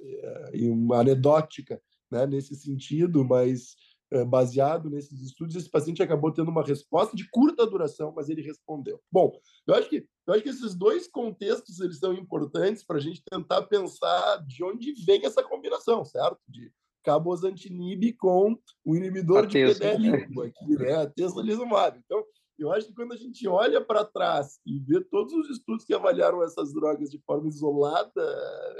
é, 0.00 0.50
e 0.54 0.68
uma 0.68 1.00
anedótica, 1.00 1.80
né, 2.10 2.26
nesse 2.26 2.54
sentido, 2.54 3.24
mas 3.24 3.76
eh, 4.12 4.24
baseado 4.24 4.88
nesses 4.88 5.20
estudos, 5.20 5.56
esse 5.56 5.68
paciente 5.68 6.00
acabou 6.00 6.32
tendo 6.32 6.48
uma 6.48 6.62
resposta 6.62 7.16
de 7.16 7.28
curta 7.28 7.66
duração, 7.66 8.12
mas 8.14 8.28
ele 8.28 8.40
respondeu. 8.40 9.00
Bom, 9.10 9.32
eu 9.66 9.74
acho 9.74 9.88
que, 9.88 10.06
eu 10.26 10.34
acho 10.34 10.44
que 10.44 10.48
esses 10.48 10.76
dois 10.76 11.08
contextos 11.08 11.80
eles 11.80 11.98
são 11.98 12.12
importantes 12.12 12.84
para 12.84 12.98
a 12.98 13.00
gente 13.00 13.20
tentar 13.28 13.62
pensar 13.62 14.44
de 14.46 14.62
onde 14.62 14.92
vem 15.04 15.26
essa 15.26 15.42
combinação, 15.42 16.04
certo? 16.04 16.38
De 16.48 16.72
cabozantinib 17.02 18.12
com 18.14 18.56
o 18.84 18.94
inibidor 18.94 19.44
de 19.44 19.58
PDL1 19.58 20.46
aqui, 20.46 20.76
né? 20.76 20.94
A 20.94 21.06
teslalizumab. 21.10 21.98
Então, 22.04 22.24
eu 22.56 22.72
acho 22.72 22.86
que 22.86 22.94
quando 22.94 23.12
a 23.12 23.16
gente 23.16 23.46
olha 23.48 23.80
para 23.80 24.04
trás 24.04 24.60
e 24.64 24.78
vê 24.78 25.00
todos 25.00 25.32
os 25.34 25.50
estudos 25.50 25.84
que 25.84 25.92
avaliaram 25.92 26.44
essas 26.44 26.72
drogas 26.72 27.10
de 27.10 27.20
forma 27.26 27.48
isolada, 27.48 28.22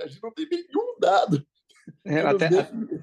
a 0.03 0.07
gente 0.07 0.23
não 0.23 0.33
tem 0.33 0.49
nenhum 0.49 0.99
dado 1.01 1.45
é, 2.05 2.21
até, 2.27 2.49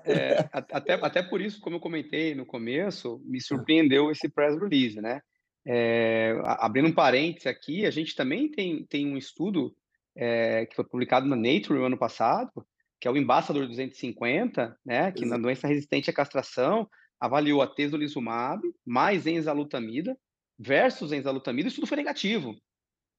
é, 0.06 0.50
até, 0.52 0.94
até 0.94 1.24
por 1.24 1.42
isso, 1.42 1.60
como 1.60 1.78
eu 1.78 1.80
comentei 1.80 2.36
no 2.36 2.46
começo, 2.46 3.22
me 3.26 3.42
surpreendeu 3.42 4.12
esse 4.12 4.30
press 4.30 4.60
release, 4.60 5.02
né? 5.02 5.22
É, 5.66 6.38
abrindo 6.44 6.90
um 6.90 6.94
parênteses 6.94 7.48
aqui, 7.48 7.86
a 7.86 7.92
gente 7.92 8.16
também 8.16 8.52
tem, 8.52 8.86
tem 8.86 9.08
um 9.08 9.18
estudo 9.18 9.74
é, 10.16 10.66
que 10.66 10.76
foi 10.76 10.86
publicado 10.86 11.26
na 11.26 11.36
Nature 11.36 11.80
no 11.80 11.86
ano 11.86 11.98
passado, 11.98 12.52
que 13.00 13.08
é 13.08 13.12
o 13.12 13.18
Embassador 13.18 13.68
250, 13.68 14.78
né? 14.86 15.12
Que 15.12 15.24
Exato. 15.24 15.30
na 15.30 15.38
doença 15.38 15.68
resistente 15.68 16.10
à 16.10 16.14
castração 16.14 16.88
avaliou 17.20 17.62
a 17.62 17.68
tesolizumab 17.68 18.62
mais 18.86 19.26
enzalutamida 19.26 20.18
versus 20.60 21.12
enzalutamida, 21.12 21.68
isso 21.68 21.78
tudo 21.78 21.88
foi 21.88 21.98
negativo, 21.98 22.56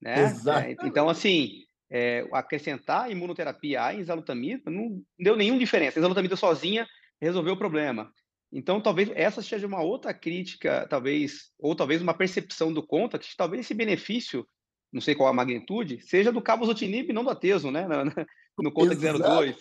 né? 0.01 0.25
É, 0.25 0.87
então, 0.87 1.09
assim, 1.09 1.65
é, 1.95 2.27
acrescentar 2.33 3.09
imunoterapia 3.09 3.85
à 3.85 3.95
enzalutamida 3.95 4.69
não 4.69 5.01
deu 5.17 5.37
nenhuma 5.37 5.61
diferença. 5.61 5.97
A 5.97 6.01
enzalutamida 6.01 6.35
sozinha 6.35 6.89
resolveu 7.21 7.55
o 7.55 7.57
problema. 7.57 8.13
Então, 8.53 8.81
talvez 8.81 9.11
essa 9.15 9.41
seja 9.41 9.69
uma 9.69 9.81
outra 9.81 10.13
crítica, 10.13 10.89
talvez, 10.91 11.53
ou 11.57 11.73
talvez 11.77 12.03
uma 12.03 12.13
percepção 12.13 12.73
do 12.73 12.85
conta, 12.85 13.17
que 13.17 13.29
talvez 13.37 13.65
esse 13.65 13.75
benefício, 13.75 14.45
não 14.93 15.01
sei 15.01 15.15
qual 15.15 15.29
a 15.29 15.33
magnitude, 15.33 16.01
seja 16.01 16.33
do 16.33 16.43
cabozantinib 16.43 17.11
e 17.11 17.13
não 17.13 17.23
do 17.23 17.31
ateso, 17.31 17.71
né? 17.71 17.87
No, 17.87 18.65
no 18.65 18.73
conta 18.73 18.95
de 18.97 19.01
02. 19.01 19.57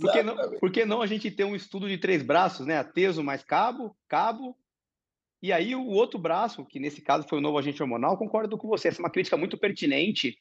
Por 0.00 0.12
que, 0.12 0.22
não, 0.22 0.36
por 0.58 0.70
que 0.70 0.84
não 0.84 1.02
a 1.02 1.06
gente 1.06 1.30
ter 1.32 1.44
um 1.44 1.56
estudo 1.56 1.88
de 1.88 1.98
três 1.98 2.22
braços, 2.22 2.64
né? 2.64 2.78
Ateso 2.78 3.24
mais 3.24 3.42
cabo, 3.42 3.96
cabo, 4.08 4.56
e 5.42 5.52
aí 5.52 5.74
o 5.74 5.86
outro 5.86 6.18
braço, 6.18 6.64
que 6.64 6.78
nesse 6.78 7.00
caso 7.00 7.26
foi 7.28 7.38
o 7.38 7.40
novo 7.40 7.58
agente 7.58 7.82
hormonal, 7.82 8.16
concordo 8.16 8.56
com 8.56 8.68
você. 8.68 8.88
Essa 8.88 9.00
é 9.00 9.04
uma 9.04 9.10
crítica 9.10 9.36
muito 9.36 9.58
pertinente 9.58 10.36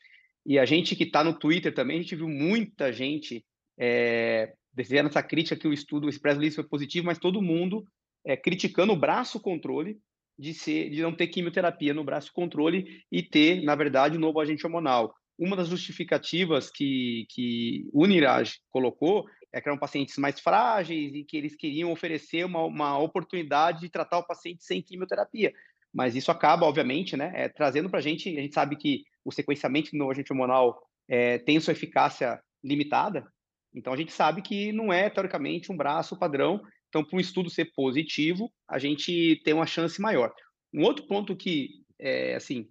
e 0.45 0.57
a 0.57 0.65
gente 0.65 0.95
que 0.95 1.03
está 1.03 1.23
no 1.23 1.37
Twitter 1.37 1.73
também, 1.73 1.99
a 1.99 2.01
gente 2.01 2.15
viu 2.15 2.27
muita 2.27 2.91
gente 2.91 3.45
é, 3.77 4.53
essa 4.77 5.23
crítica 5.23 5.55
que 5.55 5.67
o 5.67 5.73
estudo 5.73 6.07
o 6.07 6.09
Express 6.09 6.37
Release 6.37 6.55
foi 6.55 6.67
positivo, 6.67 7.05
mas 7.05 7.17
todo 7.17 7.41
mundo 7.41 7.83
é, 8.25 8.35
criticando 8.37 8.93
o 8.93 8.99
braço 8.99 9.39
controle 9.39 9.99
de, 10.37 10.53
ser, 10.53 10.89
de 10.89 11.01
não 11.01 11.13
ter 11.13 11.27
quimioterapia 11.27 11.93
no 11.93 12.03
braço 12.03 12.31
controle 12.33 13.03
e 13.11 13.21
ter, 13.21 13.61
na 13.63 13.75
verdade, 13.75 14.17
um 14.17 14.21
novo 14.21 14.39
agente 14.39 14.65
hormonal. 14.65 15.13
Uma 15.37 15.55
das 15.55 15.67
justificativas 15.67 16.69
que, 16.69 17.25
que 17.29 17.85
o 17.93 18.03
Uniraj 18.03 18.57
colocou 18.69 19.25
é 19.51 19.59
que 19.59 19.67
eram 19.67 19.77
pacientes 19.77 20.17
mais 20.17 20.39
frágeis 20.39 21.13
e 21.13 21.23
que 21.23 21.35
eles 21.35 21.55
queriam 21.55 21.91
oferecer 21.91 22.45
uma, 22.45 22.63
uma 22.63 22.97
oportunidade 22.99 23.81
de 23.81 23.89
tratar 23.89 24.19
o 24.19 24.27
paciente 24.27 24.63
sem 24.63 24.81
quimioterapia. 24.81 25.53
Mas 25.93 26.15
isso 26.15 26.31
acaba, 26.31 26.65
obviamente, 26.65 27.17
né, 27.17 27.31
é, 27.33 27.49
trazendo 27.49 27.89
para 27.89 27.99
a 27.99 28.01
gente, 28.01 28.29
a 28.37 28.41
gente 28.41 28.53
sabe 28.53 28.75
que 28.75 29.03
o 29.25 29.31
sequenciamento 29.31 29.89
no 29.93 30.09
agente 30.09 30.31
hormonal 30.31 30.79
é, 31.07 31.39
tem 31.39 31.59
sua 31.59 31.73
eficácia 31.73 32.39
limitada, 32.63 33.25
então 33.73 33.93
a 33.93 33.97
gente 33.97 34.11
sabe 34.11 34.41
que 34.41 34.71
não 34.71 34.91
é, 34.91 35.09
teoricamente, 35.09 35.71
um 35.71 35.77
braço 35.77 36.17
padrão. 36.17 36.61
Então, 36.87 37.03
para 37.03 37.17
um 37.17 37.19
estudo 37.19 37.49
ser 37.49 37.71
positivo, 37.73 38.51
a 38.67 38.79
gente 38.79 39.39
tem 39.43 39.53
uma 39.53 39.67
chance 39.67 40.01
maior. 40.01 40.33
Um 40.73 40.83
outro 40.83 41.05
ponto 41.05 41.35
que, 41.35 41.69
é, 41.99 42.35
assim, 42.35 42.67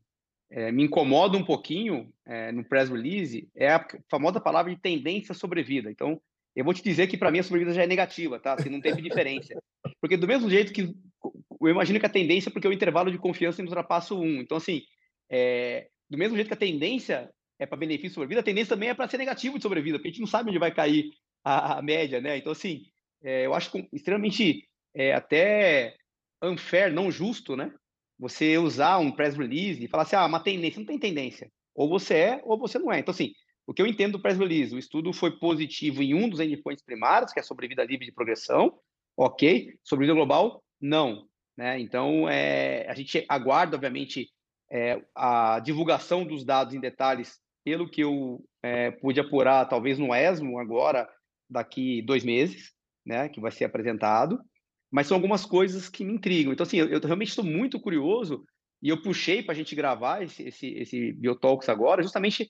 é, 0.50 0.72
me 0.72 0.84
incomoda 0.84 1.36
um 1.36 1.44
pouquinho 1.44 2.12
é, 2.26 2.50
no 2.50 2.64
press 2.64 2.88
release 2.88 3.48
é 3.54 3.72
a 3.72 3.86
famosa 4.10 4.40
palavra 4.40 4.74
de 4.74 4.80
tendência 4.80 5.34
sobrevida. 5.34 5.90
Então, 5.90 6.20
eu 6.56 6.64
vou 6.64 6.74
te 6.74 6.82
dizer 6.82 7.06
que 7.06 7.16
para 7.16 7.30
mim 7.30 7.38
a 7.38 7.42
sobrevida 7.42 7.72
já 7.72 7.82
é 7.82 7.86
negativa, 7.86 8.40
tá? 8.40 8.54
Assim, 8.54 8.68
não 8.68 8.80
teve 8.80 9.00
diferença. 9.00 9.54
Porque 10.00 10.16
do 10.16 10.26
mesmo 10.26 10.50
jeito 10.50 10.72
que 10.72 10.92
eu 11.60 11.68
imagino 11.68 11.98
que 11.98 12.06
a 12.06 12.10
tendência, 12.10 12.50
porque 12.50 12.68
o 12.68 12.72
intervalo 12.72 13.10
de 13.10 13.18
confiança 13.18 13.62
ultrapassa 13.62 14.14
o 14.14 14.20
1. 14.20 14.40
Então, 14.40 14.56
assim, 14.56 14.82
é, 15.30 15.88
do 16.08 16.18
mesmo 16.18 16.36
jeito 16.36 16.48
que 16.48 16.54
a 16.54 16.56
tendência 16.56 17.30
é 17.58 17.66
para 17.66 17.76
benefício 17.76 18.10
de 18.10 18.14
sobrevida, 18.14 18.40
a 18.40 18.44
tendência 18.44 18.74
também 18.74 18.88
é 18.88 18.94
para 18.94 19.08
ser 19.08 19.18
negativo 19.18 19.56
de 19.56 19.62
sobrevida, 19.62 19.98
porque 19.98 20.08
a 20.08 20.10
gente 20.12 20.20
não 20.20 20.28
sabe 20.28 20.50
onde 20.50 20.58
vai 20.58 20.72
cair 20.72 21.10
a, 21.44 21.78
a 21.78 21.82
média, 21.82 22.20
né? 22.20 22.36
Então, 22.36 22.52
assim, 22.52 22.82
é, 23.22 23.46
eu 23.46 23.54
acho 23.54 23.70
extremamente 23.92 24.68
é, 24.94 25.12
até 25.12 25.96
unfair, 26.42 26.92
não 26.92 27.10
justo, 27.10 27.56
né? 27.56 27.72
Você 28.18 28.58
usar 28.58 28.98
um 28.98 29.10
press 29.10 29.36
release 29.36 29.82
e 29.82 29.88
falar 29.88 30.04
assim, 30.04 30.16
ah, 30.16 30.26
uma 30.26 30.40
tendência, 30.40 30.78
não 30.78 30.86
tem 30.86 30.98
tendência. 30.98 31.50
Ou 31.74 31.88
você 31.88 32.14
é, 32.14 32.40
ou 32.44 32.58
você 32.58 32.78
não 32.78 32.92
é. 32.92 32.98
Então, 32.98 33.12
assim, 33.12 33.32
o 33.66 33.74
que 33.74 33.82
eu 33.82 33.86
entendo 33.86 34.12
do 34.12 34.22
press 34.22 34.38
release, 34.38 34.74
o 34.74 34.78
estudo 34.78 35.12
foi 35.12 35.38
positivo 35.38 36.02
em 36.02 36.14
um 36.14 36.28
dos 36.28 36.40
endpoints 36.40 36.82
primários, 36.82 37.32
que 37.32 37.38
é 37.38 37.42
a 37.42 37.44
sobrevida 37.44 37.84
livre 37.84 38.06
de 38.06 38.12
progressão, 38.12 38.78
ok. 39.16 39.74
Sobrevida 39.84 40.14
global, 40.14 40.62
não. 40.80 41.26
Né? 41.58 41.80
Então, 41.80 42.28
é, 42.28 42.88
a 42.88 42.94
gente 42.94 43.26
aguarda, 43.28 43.76
obviamente, 43.76 44.30
é, 44.70 45.02
a 45.14 45.60
divulgação 45.60 46.24
dos 46.24 46.44
dados 46.44 46.72
em 46.72 46.80
detalhes, 46.80 47.38
pelo 47.64 47.90
que 47.90 48.02
eu 48.02 48.42
é, 48.62 48.92
pude 48.92 49.20
apurar, 49.20 49.66
talvez 49.66 49.98
no 49.98 50.14
ESMO 50.14 50.58
agora, 50.58 51.06
daqui 51.50 52.00
dois 52.00 52.24
meses, 52.24 52.72
né, 53.04 53.28
que 53.28 53.40
vai 53.40 53.50
ser 53.50 53.64
apresentado 53.64 54.38
mas 54.90 55.06
são 55.06 55.16
algumas 55.16 55.44
coisas 55.44 55.88
que 55.88 56.04
me 56.04 56.14
intrigam. 56.14 56.52
Então, 56.52 56.64
assim, 56.64 56.78
eu, 56.78 56.88
eu 56.88 57.00
realmente 57.00 57.28
estou 57.28 57.44
muito 57.44 57.80
curioso 57.80 58.44
e 58.82 58.88
eu 58.88 59.00
puxei 59.02 59.42
para 59.42 59.52
a 59.52 59.56
gente 59.56 59.74
gravar 59.74 60.22
esse, 60.22 60.44
esse, 60.44 60.66
esse 60.74 61.12
Biotalks 61.12 61.68
agora, 61.68 62.02
justamente 62.02 62.46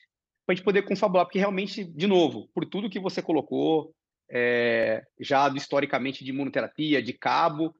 para 0.46 0.52
a 0.52 0.54
gente 0.54 0.64
poder 0.64 0.82
confabular, 0.82 1.26
porque 1.26 1.38
realmente, 1.38 1.84
de 1.84 2.06
novo, 2.06 2.48
por 2.54 2.64
tudo 2.64 2.88
que 2.88 3.00
você 3.00 3.20
colocou, 3.20 3.92
é, 4.30 5.02
já 5.20 5.48
historicamente 5.48 6.24
de 6.24 6.30
imunoterapia, 6.30 7.02
de 7.02 7.12
cabo, 7.12 7.74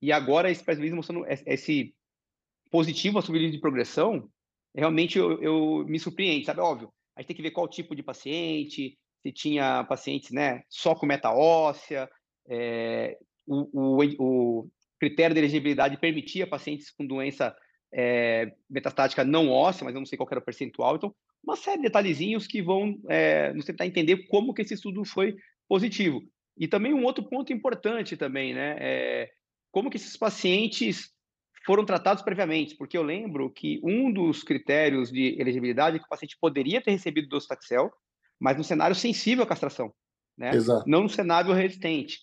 e 0.00 0.12
agora 0.12 0.50
esse 0.50 0.62
presidencialismo 0.62 0.96
mostrando 0.96 1.26
esse 1.46 1.94
positivo 2.70 3.18
a 3.18 3.22
subir 3.22 3.50
de 3.50 3.58
progressão, 3.58 4.28
realmente 4.74 5.18
eu, 5.18 5.40
eu, 5.42 5.84
me 5.86 5.98
surpreende, 5.98 6.46
sabe? 6.46 6.60
Óbvio, 6.60 6.92
a 7.16 7.20
gente 7.20 7.28
tem 7.28 7.36
que 7.36 7.42
ver 7.42 7.50
qual 7.50 7.68
tipo 7.68 7.94
de 7.94 8.02
paciente, 8.02 8.98
se 9.22 9.32
tinha 9.32 9.84
pacientes 9.84 10.30
né, 10.30 10.62
só 10.68 10.94
com 10.94 11.06
meta 11.06 11.30
óssea, 11.32 12.08
é, 12.48 13.16
o, 13.46 14.00
o, 14.00 14.04
o 14.18 14.68
critério 15.00 15.34
de 15.34 15.40
elegibilidade 15.40 15.98
permitia 15.98 16.46
pacientes 16.46 16.90
com 16.90 17.06
doença 17.06 17.56
é, 17.92 18.52
metastática 18.68 19.24
não 19.24 19.48
óssea, 19.50 19.84
mas 19.84 19.94
eu 19.94 20.00
não 20.00 20.06
sei 20.06 20.18
qual 20.18 20.28
era 20.30 20.40
o 20.40 20.44
percentual. 20.44 20.96
Então, 20.96 21.14
uma 21.42 21.56
série 21.56 21.78
de 21.78 21.84
detalhezinhos 21.84 22.46
que 22.46 22.60
vão 22.60 22.98
é, 23.08 23.52
nos 23.52 23.64
tentar 23.64 23.86
entender 23.86 24.26
como 24.28 24.52
que 24.52 24.62
esse 24.62 24.74
estudo 24.74 25.04
foi 25.04 25.36
positivo. 25.68 26.22
E 26.58 26.66
também 26.66 26.92
um 26.92 27.04
outro 27.04 27.24
ponto 27.28 27.52
importante 27.52 28.16
também, 28.16 28.54
né? 28.54 28.76
É, 28.80 29.30
como 29.76 29.90
que 29.90 29.98
esses 29.98 30.16
pacientes 30.16 31.12
foram 31.66 31.84
tratados 31.84 32.22
previamente, 32.22 32.74
porque 32.76 32.96
eu 32.96 33.02
lembro 33.02 33.50
que 33.50 33.78
um 33.84 34.10
dos 34.10 34.42
critérios 34.42 35.12
de 35.12 35.38
elegibilidade 35.38 35.96
é 35.96 35.98
que 35.98 36.06
o 36.06 36.08
paciente 36.08 36.34
poderia 36.40 36.80
ter 36.80 36.92
recebido 36.92 37.28
docetaxel, 37.28 37.92
mas 38.40 38.56
no 38.56 38.64
cenário 38.64 38.96
sensível 38.96 39.44
à 39.44 39.46
castração, 39.46 39.92
né? 40.34 40.54
Exato. 40.54 40.88
Não 40.88 41.02
no 41.02 41.10
cenário 41.10 41.52
resistente. 41.52 42.20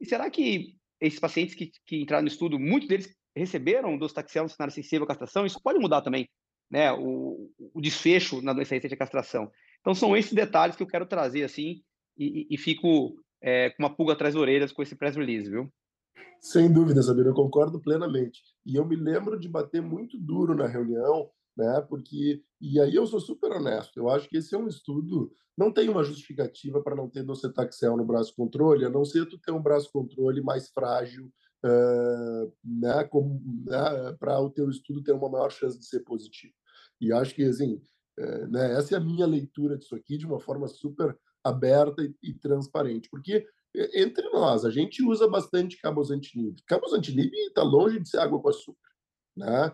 E 0.00 0.04
será 0.04 0.28
que 0.28 0.74
esses 1.00 1.20
pacientes 1.20 1.54
que, 1.54 1.70
que 1.86 2.02
entraram 2.02 2.24
no 2.24 2.28
estudo, 2.28 2.58
muitos 2.58 2.88
deles 2.88 3.16
receberam 3.36 3.96
docetaxel 3.96 4.42
no 4.42 4.48
cenário 4.48 4.74
sensível 4.74 5.04
à 5.04 5.06
castração? 5.06 5.46
Isso 5.46 5.62
pode 5.62 5.78
mudar 5.78 6.02
também 6.02 6.28
né, 6.68 6.92
o, 6.92 7.52
o 7.72 7.80
desfecho 7.80 8.42
na 8.42 8.52
doença 8.52 8.74
resistente 8.74 8.94
à 8.94 8.98
castração. 8.98 9.48
Então, 9.78 9.94
são 9.94 10.16
esses 10.16 10.32
detalhes 10.32 10.74
que 10.74 10.82
eu 10.82 10.88
quero 10.88 11.06
trazer, 11.06 11.44
assim, 11.44 11.84
e, 12.18 12.48
e 12.50 12.58
fico 12.58 13.16
é, 13.40 13.70
com 13.70 13.84
uma 13.84 13.94
pulga 13.94 14.14
atrás 14.14 14.34
das 14.34 14.42
orelhas 14.42 14.72
com 14.72 14.82
esse 14.82 14.96
press 14.96 15.14
release, 15.14 15.48
viu? 15.48 15.72
Sem 16.40 16.72
dúvida, 16.72 17.02
Sabino, 17.02 17.30
eu 17.30 17.34
concordo 17.34 17.80
plenamente. 17.80 18.42
E 18.64 18.76
eu 18.76 18.84
me 18.84 18.96
lembro 18.96 19.38
de 19.38 19.48
bater 19.48 19.82
muito 19.82 20.18
duro 20.18 20.54
na 20.54 20.66
reunião 20.66 21.30
né? 21.56 21.80
Porque 21.88 22.42
e 22.60 22.80
aí 22.80 22.94
eu 22.94 23.06
sou 23.06 23.18
super 23.18 23.50
honesto. 23.52 23.96
Eu 23.96 24.08
acho 24.10 24.28
que 24.28 24.36
esse 24.36 24.54
é 24.54 24.58
um 24.58 24.68
estudo 24.68 25.32
não 25.56 25.72
tem 25.72 25.88
uma 25.88 26.04
justificativa 26.04 26.82
para 26.82 26.94
não 26.94 27.08
ter 27.08 27.22
docetaxel 27.22 27.96
no 27.96 28.04
braço 28.04 28.34
controle, 28.36 28.84
a 28.84 28.90
não 28.90 29.06
ser 29.06 29.26
tu 29.26 29.38
ter 29.38 29.52
um 29.52 29.62
braço 29.62 29.90
controle 29.90 30.42
mais 30.42 30.68
frágil, 30.68 31.32
uh, 31.64 32.52
né? 32.62 33.08
Né? 33.66 34.16
para 34.20 34.38
o 34.38 34.50
teu 34.50 34.68
estudo 34.68 35.02
ter 35.02 35.12
uma 35.12 35.30
maior 35.30 35.50
chance 35.50 35.78
de 35.78 35.86
ser 35.86 36.00
positivo. 36.00 36.52
E 37.00 37.10
acho 37.10 37.34
que 37.34 37.42
assim, 37.42 37.80
uh, 38.18 38.46
né? 38.48 38.74
Essa 38.74 38.94
é 38.94 38.98
a 38.98 39.00
minha 39.00 39.26
leitura 39.26 39.78
disso 39.78 39.94
aqui 39.94 40.18
de 40.18 40.26
uma 40.26 40.38
forma 40.38 40.68
super 40.68 41.18
aberta 41.42 42.02
e, 42.02 42.14
e 42.22 42.34
transparente, 42.34 43.08
porque 43.08 43.46
entre 43.94 44.28
nós 44.30 44.64
a 44.64 44.70
gente 44.70 45.02
usa 45.04 45.28
bastante 45.28 45.78
cabozantinib. 45.80 46.56
Cabozantinib 46.66 47.32
está 47.34 47.62
longe 47.62 48.00
de 48.00 48.08
ser 48.08 48.18
água 48.18 48.40
com 48.40 48.48
açúcar. 48.48 48.90
Né? 49.36 49.72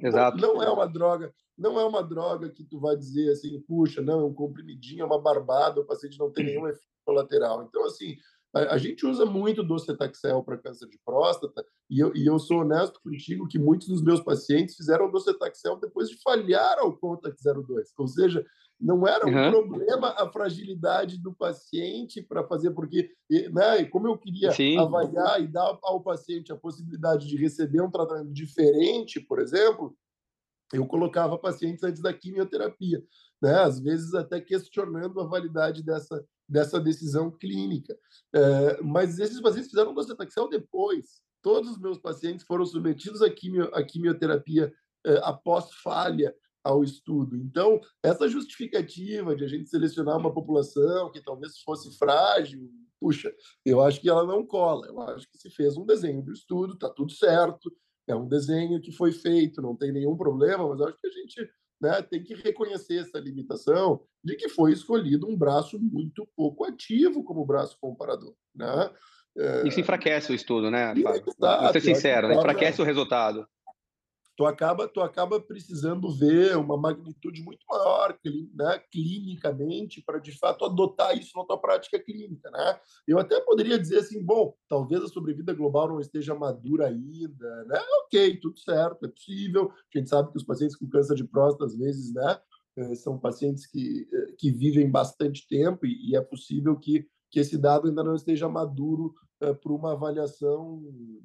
Exato, 0.00 0.36
não, 0.36 0.50
é, 0.50 0.54
não 0.54 0.62
é 0.62 0.70
uma 0.70 0.86
droga, 0.86 1.34
não 1.56 1.80
é 1.80 1.84
uma 1.86 2.02
droga 2.02 2.50
que 2.50 2.62
tu 2.62 2.78
vai 2.78 2.96
dizer 2.96 3.30
assim, 3.30 3.58
puxa, 3.62 4.02
não, 4.02 4.20
é 4.20 4.24
um 4.24 4.34
comprimidinho, 4.34 5.02
é 5.02 5.06
uma 5.06 5.20
barbada, 5.20 5.80
o 5.80 5.86
paciente 5.86 6.18
não 6.18 6.30
tem 6.30 6.44
nenhum 6.44 6.68
efeito 6.68 6.84
colateral. 7.04 7.62
Então, 7.62 7.84
assim, 7.84 8.16
a, 8.54 8.74
a 8.74 8.78
gente 8.78 9.04
usa 9.04 9.26
muito 9.26 9.62
docetaxel 9.62 10.42
para 10.42 10.58
câncer 10.58 10.88
de 10.88 10.98
próstata, 11.04 11.64
e 11.90 11.98
eu, 11.98 12.14
e 12.14 12.26
eu 12.26 12.38
sou 12.38 12.60
honesto 12.60 13.00
contigo 13.02 13.48
que 13.48 13.58
muitos 13.58 13.88
dos 13.88 14.02
meus 14.02 14.20
pacientes 14.20 14.76
fizeram 14.76 15.10
docetaxel 15.10 15.76
depois 15.76 16.08
de 16.08 16.20
falhar 16.22 16.78
ao 16.78 16.96
Contact 16.96 17.42
02, 17.42 17.92
ou 17.98 18.06
seja, 18.06 18.44
não 18.80 19.06
era 19.06 19.26
um 19.26 19.34
uhum. 19.34 19.50
problema 19.50 20.14
a 20.18 20.30
fragilidade 20.30 21.18
do 21.18 21.32
paciente 21.32 22.22
para 22.22 22.44
fazer, 22.44 22.70
porque, 22.72 23.10
né, 23.52 23.84
como 23.86 24.08
eu 24.08 24.18
queria 24.18 24.50
Sim. 24.52 24.78
avaliar 24.78 25.40
e 25.40 25.46
dar 25.46 25.78
ao 25.82 26.02
paciente 26.02 26.52
a 26.52 26.56
possibilidade 26.56 27.26
de 27.26 27.36
receber 27.36 27.80
um 27.80 27.90
tratamento 27.90 28.32
diferente, 28.32 29.20
por 29.20 29.40
exemplo, 29.40 29.96
eu 30.72 30.86
colocava 30.86 31.38
pacientes 31.38 31.84
antes 31.84 32.02
da 32.02 32.12
quimioterapia, 32.12 33.02
né, 33.40 33.60
às 33.60 33.78
vezes 33.78 34.12
até 34.14 34.40
questionando 34.40 35.20
a 35.20 35.26
validade 35.26 35.82
dessa, 35.82 36.24
dessa 36.48 36.80
decisão 36.80 37.30
clínica. 37.30 37.96
É, 38.34 38.82
mas 38.82 39.18
esses 39.18 39.40
pacientes 39.40 39.70
fizeram 39.70 39.94
docetaxel 39.94 40.48
depois. 40.48 41.22
Todos 41.42 41.72
os 41.72 41.78
meus 41.78 41.98
pacientes 41.98 42.44
foram 42.46 42.64
submetidos 42.64 43.22
à, 43.22 43.30
quimio, 43.30 43.74
à 43.74 43.82
quimioterapia 43.82 44.72
é, 45.06 45.20
após 45.22 45.72
falha 45.82 46.34
ao 46.62 46.82
estudo. 46.82 47.36
Então, 47.36 47.78
essa 48.02 48.26
justificativa 48.26 49.36
de 49.36 49.44
a 49.44 49.48
gente 49.48 49.68
selecionar 49.68 50.16
uma 50.16 50.32
população 50.32 51.10
que 51.10 51.22
talvez 51.22 51.58
fosse 51.58 51.96
frágil, 51.98 52.70
puxa, 52.98 53.30
eu 53.66 53.82
acho 53.82 54.00
que 54.00 54.08
ela 54.08 54.26
não 54.26 54.46
cola. 54.46 54.86
Eu 54.86 54.98
acho 55.02 55.30
que 55.30 55.36
se 55.36 55.50
fez 55.50 55.76
um 55.76 55.84
desenho 55.84 56.22
do 56.22 56.32
estudo, 56.32 56.72
está 56.72 56.88
tudo 56.88 57.12
certo, 57.12 57.70
é 58.06 58.14
um 58.14 58.26
desenho 58.26 58.80
que 58.80 58.92
foi 58.92 59.12
feito, 59.12 59.60
não 59.60 59.76
tem 59.76 59.92
nenhum 59.92 60.16
problema, 60.16 60.66
mas 60.66 60.80
acho 60.80 60.98
que 60.98 61.06
a 61.06 61.10
gente 61.10 61.50
né, 61.84 62.00
tem 62.00 62.22
que 62.22 62.34
reconhecer 62.34 63.00
essa 63.00 63.18
limitação 63.18 64.00
de 64.22 64.34
que 64.36 64.48
foi 64.48 64.72
escolhido 64.72 65.28
um 65.28 65.36
braço 65.36 65.78
muito 65.78 66.26
pouco 66.34 66.64
ativo 66.64 67.22
como 67.22 67.44
braço 67.44 67.76
comparador. 67.78 68.34
Né? 68.54 68.90
É... 69.36 69.68
Isso 69.68 69.78
enfraquece 69.78 70.32
o 70.32 70.34
estudo, 70.34 70.70
né? 70.70 70.94
Vou 71.38 71.72
ser 71.72 71.80
sincero, 71.80 72.28
né? 72.28 72.36
enfraquece 72.36 72.80
o 72.80 72.84
resultado 72.84 73.46
tu 74.36 74.44
acaba, 74.44 74.88
tu 74.88 75.00
acaba 75.00 75.40
precisando 75.40 76.10
ver 76.10 76.56
uma 76.56 76.76
magnitude 76.76 77.42
muito 77.42 77.64
maior 77.68 78.18
né, 78.54 78.78
clinicamente 78.90 80.02
para, 80.02 80.18
de 80.18 80.36
fato, 80.36 80.64
adotar 80.64 81.16
isso 81.16 81.36
na 81.38 81.44
tua 81.44 81.58
prática 81.58 81.98
clínica. 81.98 82.50
Né? 82.50 82.80
Eu 83.06 83.18
até 83.18 83.40
poderia 83.40 83.78
dizer 83.78 83.98
assim, 83.98 84.22
bom, 84.22 84.54
talvez 84.68 85.02
a 85.02 85.08
sobrevida 85.08 85.52
global 85.52 85.88
não 85.88 86.00
esteja 86.00 86.34
madura 86.34 86.88
ainda, 86.88 87.64
né? 87.64 87.80
ok, 88.04 88.38
tudo 88.40 88.58
certo, 88.58 89.06
é 89.06 89.08
possível. 89.08 89.70
A 89.94 89.98
gente 89.98 90.10
sabe 90.10 90.30
que 90.30 90.36
os 90.36 90.44
pacientes 90.44 90.76
com 90.76 90.88
câncer 90.88 91.14
de 91.14 91.24
próstata, 91.24 91.66
às 91.66 91.76
vezes, 91.76 92.12
né, 92.12 92.40
eh, 92.76 92.94
são 92.96 93.18
pacientes 93.18 93.66
que, 93.66 94.08
eh, 94.12 94.34
que 94.36 94.50
vivem 94.50 94.90
bastante 94.90 95.46
tempo 95.46 95.86
e, 95.86 96.10
e 96.10 96.16
é 96.16 96.20
possível 96.20 96.76
que, 96.76 97.06
que 97.30 97.38
esse 97.38 97.56
dado 97.56 97.88
ainda 97.88 98.02
não 98.02 98.14
esteja 98.14 98.48
maduro 98.48 99.14
uh, 99.42 99.54
para 99.54 99.72
uma 99.72 99.92
avaliação 99.92 100.82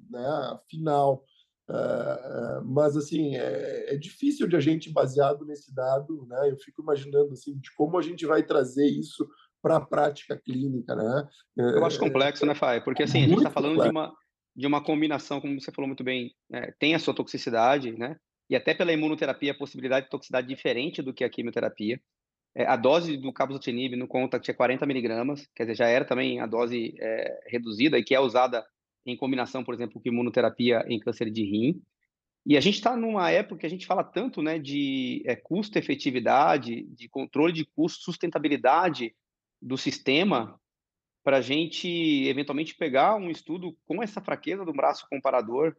né, 0.10 0.60
final. 0.69 1.24
Uh, 1.70 2.66
mas 2.66 2.98
assim 2.98 3.36
é, 3.36 3.94
é, 3.94 3.96
difícil 3.96 4.48
de 4.48 4.56
a 4.56 4.60
gente 4.60 4.92
baseado 4.92 5.46
nesse 5.46 5.74
dado, 5.74 6.26
né? 6.28 6.50
Eu 6.50 6.58
fico 6.58 6.82
imaginando 6.82 7.34
assim 7.34 7.56
de 7.60 7.72
como 7.76 7.96
a 7.96 8.02
gente 8.02 8.26
vai 8.26 8.42
trazer 8.42 8.88
isso 8.88 9.30
para 9.62 9.76
a 9.76 9.82
prática 9.82 10.36
clínica, 10.36 10.96
né? 10.96 11.28
Eu 11.56 11.86
acho 11.86 12.00
complexo, 12.00 12.44
né, 12.44 12.56
Fai? 12.56 12.84
Porque 12.84 13.04
assim 13.04 13.24
a 13.24 13.28
gente 13.28 13.38
está 13.38 13.52
falando 13.52 13.84
de 13.84 13.90
uma 13.90 14.12
de 14.56 14.66
uma 14.68 14.84
combinação, 14.84 15.40
como 15.40 15.62
você 15.62 15.72
falou 15.72 15.88
muito 15.88 16.04
bem, 16.04 16.34
né? 16.50 16.74
tem 16.80 16.96
a 16.96 17.00
sua 17.00 17.14
toxicidade, 17.14 17.92
né? 17.92 18.18
E 18.50 18.56
até 18.56 18.74
pela 18.74 18.92
imunoterapia 18.92 19.52
a 19.52 19.58
possibilidade 19.58 20.08
de 20.08 20.10
toxicidade 20.10 20.48
diferente 20.48 21.04
do 21.04 21.14
que 21.14 21.24
a 21.24 21.30
quimioterapia. 21.30 22.02
É, 22.56 22.66
a 22.66 22.76
dose 22.76 23.16
do 23.16 23.32
cabozantinib 23.32 23.96
no 23.96 24.08
contact 24.08 24.50
é 24.50 24.54
40 24.54 24.86
miligramas, 24.88 25.48
quer 25.56 25.64
dizer, 25.64 25.76
já 25.76 25.88
era 25.88 26.04
também 26.04 26.42
a 26.42 26.48
dose 26.48 26.96
é, 27.00 27.40
reduzida 27.48 27.98
e 27.98 28.04
que 28.04 28.16
é 28.16 28.20
usada 28.20 28.66
em 29.06 29.16
combinação, 29.16 29.64
por 29.64 29.74
exemplo, 29.74 30.02
com 30.02 30.08
imunoterapia 30.08 30.84
em 30.88 31.00
câncer 31.00 31.30
de 31.30 31.44
rim. 31.44 31.82
E 32.46 32.58
a 32.58 32.62
gente 32.62 32.76
está 32.76 32.96
numa 32.96 33.30
época 33.30 33.62
que 33.62 33.66
a 33.66 33.70
gente 33.70 33.86
fala 33.86 34.04
tanto 34.04 34.42
né, 34.42 34.58
de 34.58 35.22
é, 35.26 35.36
custo-efetividade, 35.36 36.84
de 36.84 37.10
controle 37.10 37.54
de 37.54 37.66
custo, 37.66 38.04
sustentabilidade 38.04 39.16
do 39.62 39.78
sistema, 39.78 40.60
para 41.24 41.38
a 41.38 41.42
gente 41.42 41.88
eventualmente 42.28 42.76
pegar 42.76 43.16
um 43.16 43.30
estudo 43.30 43.78
com 43.86 44.02
essa 44.02 44.22
fraqueza 44.22 44.64
do 44.64 44.74
braço 44.74 45.06
comparador 45.10 45.76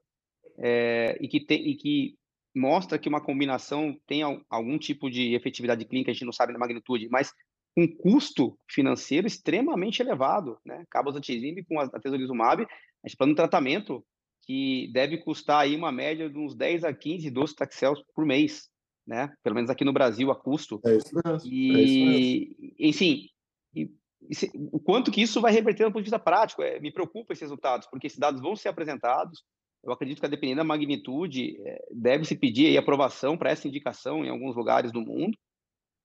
é, 0.59 1.19
e, 1.21 1.29
que 1.29 1.41
te, 1.41 1.55
e 1.55 1.75
que 1.75 2.19
mostra 2.55 2.99
que 2.99 3.09
uma 3.09 3.21
combinação 3.21 3.99
tem 4.07 4.23
algum 4.23 4.79
tipo 4.79 5.11
de 5.11 5.35
efetividade 5.35 5.85
clínica, 5.85 6.11
a 6.11 6.15
gente 6.15 6.25
não 6.25 6.33
sabe 6.33 6.53
na 6.53 6.59
magnitude, 6.59 7.09
mas 7.09 7.33
um 7.77 7.87
custo 7.87 8.59
financeiro 8.69 9.27
extremamente 9.27 10.01
elevado, 10.01 10.59
né? 10.65 10.85
Cabozantinib 10.91 11.65
com 11.65 11.79
a 11.79 11.85
atezolizumab, 11.85 12.63
a 12.63 13.09
gente 13.09 13.17
fala 13.17 13.31
um 13.31 13.35
tratamento 13.35 14.05
que 14.43 14.91
deve 14.93 15.19
custar 15.19 15.61
aí 15.61 15.77
uma 15.77 15.93
média 15.93 16.29
de 16.29 16.39
uns 16.39 16.55
10 16.55 16.85
a 16.85 16.93
15, 16.93 17.31
12 17.31 17.55
taxels 17.55 18.03
por 18.15 18.27
mês, 18.27 18.69
né? 19.07 19.33
Pelo 19.43 19.55
menos 19.55 19.71
aqui 19.71 19.85
no 19.85 19.93
Brasil 19.93 20.31
a 20.31 20.37
custo. 20.37 20.81
É 20.85 20.97
isso 20.97 21.11
mesmo. 21.25 21.51
E, 21.51 21.77
é 21.77 21.83
isso 21.83 22.07
mesmo. 22.07 22.75
enfim, 22.79 23.29
e, 23.75 23.83
e, 23.83 24.51
o 24.73 24.81
quanto 24.81 25.11
que 25.11 25.23
isso 25.23 25.41
vai 25.41 25.53
reverter 25.53 25.85
do 25.85 25.93
ponto 25.93 26.03
de 26.03 26.11
vista 26.11 26.19
prático, 26.19 26.63
é, 26.63 26.81
me 26.81 26.93
preocupa 26.93 27.33
esses 27.33 27.43
resultados, 27.43 27.87
porque 27.89 28.07
esses 28.07 28.19
dados 28.19 28.41
vão 28.41 28.57
ser 28.57 28.69
apresentados, 28.69 29.45
eu 29.83 29.93
acredito 29.93 30.21
que, 30.21 30.29
dependendo 30.29 30.59
da 30.59 30.65
magnitude, 30.65 31.57
é, 31.65 31.89
deve-se 31.91 32.37
pedir 32.37 32.67
aí 32.67 32.77
aprovação 32.77 33.37
para 33.37 33.51
essa 33.51 33.67
indicação 33.67 34.25
em 34.25 34.29
alguns 34.29 34.55
lugares 34.55 34.93
do 34.93 35.01
mundo, 35.01 35.37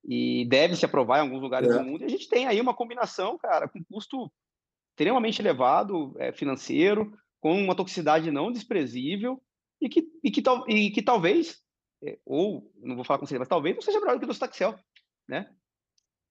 e 0.07 0.45
deve-se 0.45 0.85
aprovar 0.85 1.17
em 1.17 1.21
alguns 1.21 1.41
lugares 1.41 1.69
é. 1.69 1.77
do 1.77 1.83
mundo. 1.83 2.01
E 2.01 2.05
a 2.05 2.09
gente 2.09 2.29
tem 2.29 2.47
aí 2.47 2.61
uma 2.61 2.73
combinação, 2.73 3.37
cara, 3.37 3.67
com 3.67 3.83
custo 3.83 4.31
extremamente 4.91 5.41
elevado, 5.41 6.13
é, 6.17 6.31
financeiro, 6.31 7.11
com 7.41 7.59
uma 7.61 7.75
toxicidade 7.75 8.31
não 8.31 8.51
desprezível, 8.51 9.41
e 9.81 9.89
que, 9.89 10.07
e 10.23 10.31
que, 10.31 10.43
e 10.67 10.91
que 10.91 11.01
talvez, 11.01 11.59
é, 12.03 12.17
ou, 12.25 12.71
não 12.77 12.95
vou 12.95 13.03
falar 13.03 13.19
com 13.19 13.25
você, 13.25 13.37
mas 13.37 13.47
talvez 13.47 13.75
não 13.75 13.81
seja 13.81 13.99
melhor 13.99 14.13
do 14.13 14.19
que 14.19 14.25
o 14.25 14.27
Dostaxel, 14.27 14.75
né? 15.27 15.53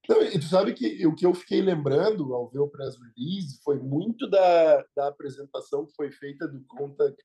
Não, 0.08 0.22
e 0.22 0.38
tu 0.38 0.44
sabe 0.44 0.74
que 0.74 1.06
o 1.06 1.14
que 1.14 1.24
eu 1.24 1.34
fiquei 1.34 1.62
lembrando 1.62 2.34
ao 2.34 2.48
ver 2.50 2.58
o 2.58 2.68
press 2.68 2.96
release 2.96 3.58
foi 3.62 3.78
muito 3.78 4.28
da, 4.28 4.84
da 4.94 5.08
apresentação 5.08 5.86
que 5.86 5.94
foi 5.94 6.10
feita 6.12 6.46
do 6.46 6.62
Contact 6.66 7.24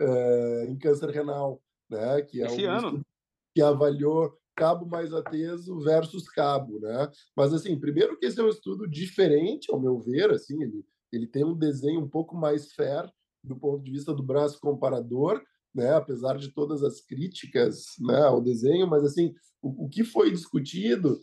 uh, 0.00 0.64
em 0.68 0.76
câncer 0.76 1.10
renal, 1.10 1.62
né? 1.88 2.22
Que 2.22 2.42
é 2.42 2.46
Esse 2.46 2.66
um 2.66 2.70
ano. 2.70 3.06
que 3.54 3.62
avaliou 3.62 4.36
cabo 4.56 4.86
mais 4.86 5.12
ateso 5.12 5.78
versus 5.80 6.28
cabo, 6.28 6.80
né? 6.80 7.10
Mas 7.36 7.52
assim, 7.52 7.78
primeiro 7.78 8.18
que 8.18 8.26
esse 8.26 8.40
é 8.40 8.42
um 8.42 8.48
estudo 8.48 8.88
diferente, 8.88 9.70
ao 9.70 9.80
meu 9.80 10.00
ver, 10.00 10.30
assim, 10.30 10.60
ele 10.62 10.84
ele 11.12 11.26
tem 11.26 11.44
um 11.44 11.56
desenho 11.56 12.00
um 12.00 12.08
pouco 12.08 12.36
mais 12.36 12.72
fair 12.72 13.08
do 13.42 13.56
ponto 13.56 13.82
de 13.82 13.92
vista 13.92 14.12
do 14.12 14.22
braço 14.22 14.60
comparador, 14.60 15.40
né? 15.74 15.94
Apesar 15.94 16.36
de 16.36 16.52
todas 16.52 16.82
as 16.82 17.00
críticas, 17.00 17.94
né, 18.00 18.22
ao 18.22 18.40
desenho, 18.40 18.86
mas 18.88 19.04
assim, 19.04 19.32
o, 19.62 19.84
o 19.84 19.88
que 19.88 20.02
foi 20.02 20.30
discutido 20.30 21.20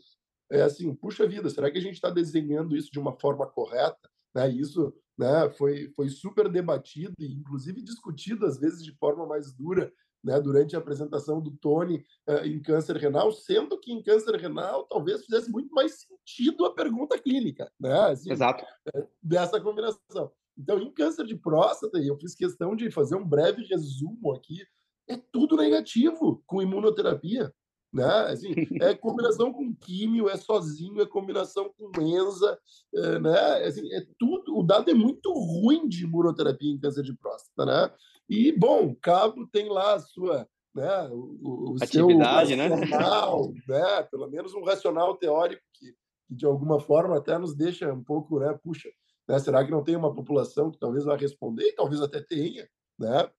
é 0.52 0.62
assim, 0.62 0.94
puxa 0.96 1.28
vida, 1.28 1.50
será 1.50 1.72
que 1.72 1.78
a 1.78 1.82
gente 1.82 1.96
está 1.96 2.10
desenhando 2.10 2.78
isso 2.78 2.92
de 2.92 3.00
uma 3.00 3.20
forma 3.20 3.46
correta? 3.48 4.10
Né? 4.36 4.50
Isso 4.50 4.94
né, 5.18 5.50
foi, 5.58 5.90
foi 5.96 6.10
super 6.10 6.50
debatido 6.50 7.14
e, 7.20 7.26
inclusive, 7.26 7.82
discutido, 7.82 8.46
às 8.46 8.58
vezes, 8.58 8.84
de 8.84 8.96
forma 8.98 9.26
mais 9.26 9.54
dura, 9.54 9.92
né, 10.24 10.40
durante 10.40 10.76
a 10.76 10.80
apresentação 10.80 11.42
do 11.42 11.52
Tony 11.52 12.06
uh, 12.28 12.46
em 12.46 12.62
câncer 12.62 12.96
renal, 12.96 13.32
sendo 13.32 13.78
que 13.80 13.92
em 13.92 14.02
câncer 14.02 14.36
renal 14.36 14.86
talvez 14.86 15.26
fizesse 15.26 15.52
muito 15.52 15.74
mais 15.74 16.06
sentido 16.08 16.66
a 16.66 16.74
pergunta 16.74 17.20
clínica, 17.20 17.70
né? 17.80 18.12
Assim, 18.12 18.32
Exato. 18.32 18.64
É, 18.96 19.08
dessa 19.22 19.60
combinação. 19.60 20.32
Então, 20.58 20.80
em 20.80 20.92
câncer 20.92 21.26
de 21.26 21.36
próstata, 21.36 21.98
eu 21.98 22.18
fiz 22.18 22.36
questão 22.36 22.76
de 22.76 22.90
fazer 22.92 23.16
um 23.16 23.28
breve 23.28 23.64
resumo 23.64 24.34
aqui, 24.34 24.66
é 25.10 25.18
tudo 25.32 25.58
negativo 25.58 26.42
com 26.46 26.62
imunoterapia. 26.62 27.54
Né? 27.92 28.06
Assim, 28.28 28.54
é 28.82 28.96
combinação 28.96 29.54
com 29.54 29.76
químio, 29.76 30.28
é 30.28 30.36
sozinho, 30.36 31.00
é 31.02 31.06
combinação 31.06 31.72
com 31.78 32.02
enza, 32.02 32.58
é, 32.96 33.20
né? 33.20 33.66
Assim, 33.66 33.94
é 33.94 34.04
tudo. 34.18 34.58
O 34.58 34.64
dado 34.64 34.90
é 34.90 34.94
muito 34.96 35.32
ruim 35.32 35.88
de 35.88 36.06
imunoterapia 36.06 36.72
em 36.72 36.80
câncer 36.80 37.04
de 37.04 37.14
próstata, 37.16 37.66
né? 37.66 37.94
E 38.30 38.52
bom, 38.52 38.88
o 38.88 38.96
cabo 38.96 39.48
tem 39.48 39.70
lá 39.70 39.96
a 39.96 40.00
sua, 40.00 40.48
né? 40.74 41.10
O, 41.12 41.74
o 41.74 41.76
atividade, 41.82 42.50
seu 42.50 42.58
né? 42.58 42.68
racional, 42.68 43.52
né? 43.52 43.62
né? 43.68 44.04
Pelo 44.04 44.30
menos 44.30 44.54
um 44.54 44.64
racional 44.64 45.16
teórico 45.18 45.64
que, 45.74 45.94
que, 46.28 46.36
de 46.36 46.46
alguma 46.46 46.80
forma 46.80 47.18
até 47.18 47.38
nos 47.38 47.56
deixa 47.56 47.92
um 47.94 48.04
pouco, 48.04 48.40
né? 48.40 48.58
Puxa, 48.64 48.90
né? 49.28 49.40
Será 49.40 49.64
que 49.64 49.72
não 49.72 49.84
tem 49.84 49.96
uma 49.96 50.14
população 50.14 50.72
que 50.72 50.80
talvez 50.80 51.06
vá 51.06 51.16
responder? 51.16 51.66
E 51.66 51.76
talvez 51.76 52.02
até 52.02 52.22
tenha, 52.22 52.68
né? 52.98 53.30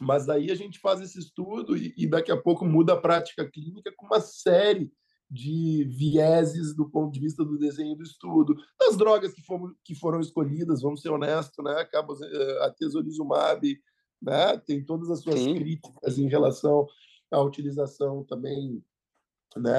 Mas 0.00 0.28
aí 0.28 0.50
a 0.50 0.54
gente 0.54 0.78
faz 0.78 1.00
esse 1.00 1.18
estudo 1.18 1.76
e, 1.76 1.94
e 1.96 2.06
daqui 2.06 2.32
a 2.32 2.36
pouco 2.36 2.64
muda 2.64 2.94
a 2.94 3.00
prática 3.00 3.48
clínica 3.48 3.92
com 3.96 4.06
uma 4.06 4.20
série 4.20 4.90
de 5.32 5.84
vieses 5.84 6.74
do 6.74 6.90
ponto 6.90 7.10
de 7.10 7.18
vista 7.18 7.42
do 7.42 7.58
desenho 7.58 7.96
do 7.96 8.02
estudo, 8.02 8.54
das 8.78 8.98
drogas 8.98 9.32
que, 9.32 9.40
foram, 9.42 9.74
que 9.82 9.94
foram 9.94 10.20
escolhidas, 10.20 10.82
vamos 10.82 11.00
ser 11.00 11.08
honestos, 11.08 11.64
né? 11.64 11.72
Acaba 11.80 12.14
eh, 12.22 12.64
a 12.64 12.70
tesolizumab, 12.70 13.80
né? 14.22 14.56
Tem 14.58 14.84
todas 14.84 15.10
as 15.10 15.20
suas 15.20 15.40
Sim. 15.40 15.54
críticas 15.56 16.18
em 16.18 16.28
relação 16.28 16.86
à 17.30 17.40
utilização 17.40 18.24
também, 18.24 18.82
né? 19.56 19.72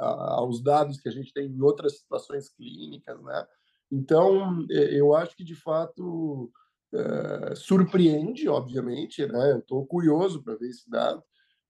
Aos 0.00 0.62
dados 0.62 1.00
que 1.00 1.08
a 1.08 1.12
gente 1.12 1.32
tem 1.32 1.48
em 1.48 1.60
outras 1.62 1.98
situações 1.98 2.48
clínicas, 2.50 3.20
né? 3.22 3.46
Então, 3.90 4.64
eu 4.68 5.14
acho 5.14 5.36
que 5.36 5.42
de 5.42 5.56
fato 5.56 6.52
é, 6.92 7.54
surpreende, 7.54 8.48
obviamente, 8.48 9.26
né? 9.26 9.52
Eu 9.52 9.58
estou 9.58 9.86
curioso 9.86 10.42
para 10.42 10.56
ver 10.56 10.68
esse 10.68 10.88
dado, 10.88 11.22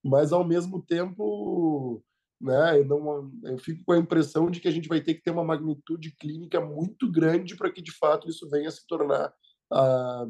mas 0.05 0.33
ao 0.33 0.45
mesmo 0.45 0.83
tempo, 0.83 2.03
né? 2.41 2.81
Eu 2.81 2.85
não, 2.85 3.33
eu 3.45 3.59
fico 3.59 3.85
com 3.85 3.93
a 3.93 3.99
impressão 3.99 4.51
de 4.51 4.61
que 4.61 4.69
a 4.69 4.71
gente 4.71 4.89
vai 4.89 5.01
ter 5.01 5.15
que 5.15 5.23
ter 5.23 5.31
uma 5.31 5.45
magnitude 5.45 6.15
clínica 6.17 6.61
muito 6.61 7.11
grande 7.11 7.57
para 7.57 7.71
que 7.71 7.81
de 7.81 7.93
fato 7.93 8.29
isso 8.29 8.49
venha 8.51 8.69
a 8.69 8.73
se 8.73 8.87
tornar 8.87 9.33
ah, 9.73 10.27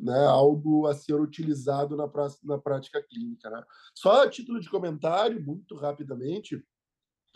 né, 0.00 0.26
algo 0.26 0.86
a 0.86 0.94
ser 0.94 1.14
utilizado 1.14 1.96
na, 1.96 2.10
na 2.44 2.58
prática 2.58 3.02
clínica. 3.02 3.50
Né? 3.50 3.62
Só 3.94 4.22
a 4.22 4.28
título 4.28 4.60
de 4.60 4.70
comentário, 4.70 5.44
muito 5.44 5.76
rapidamente, 5.76 6.62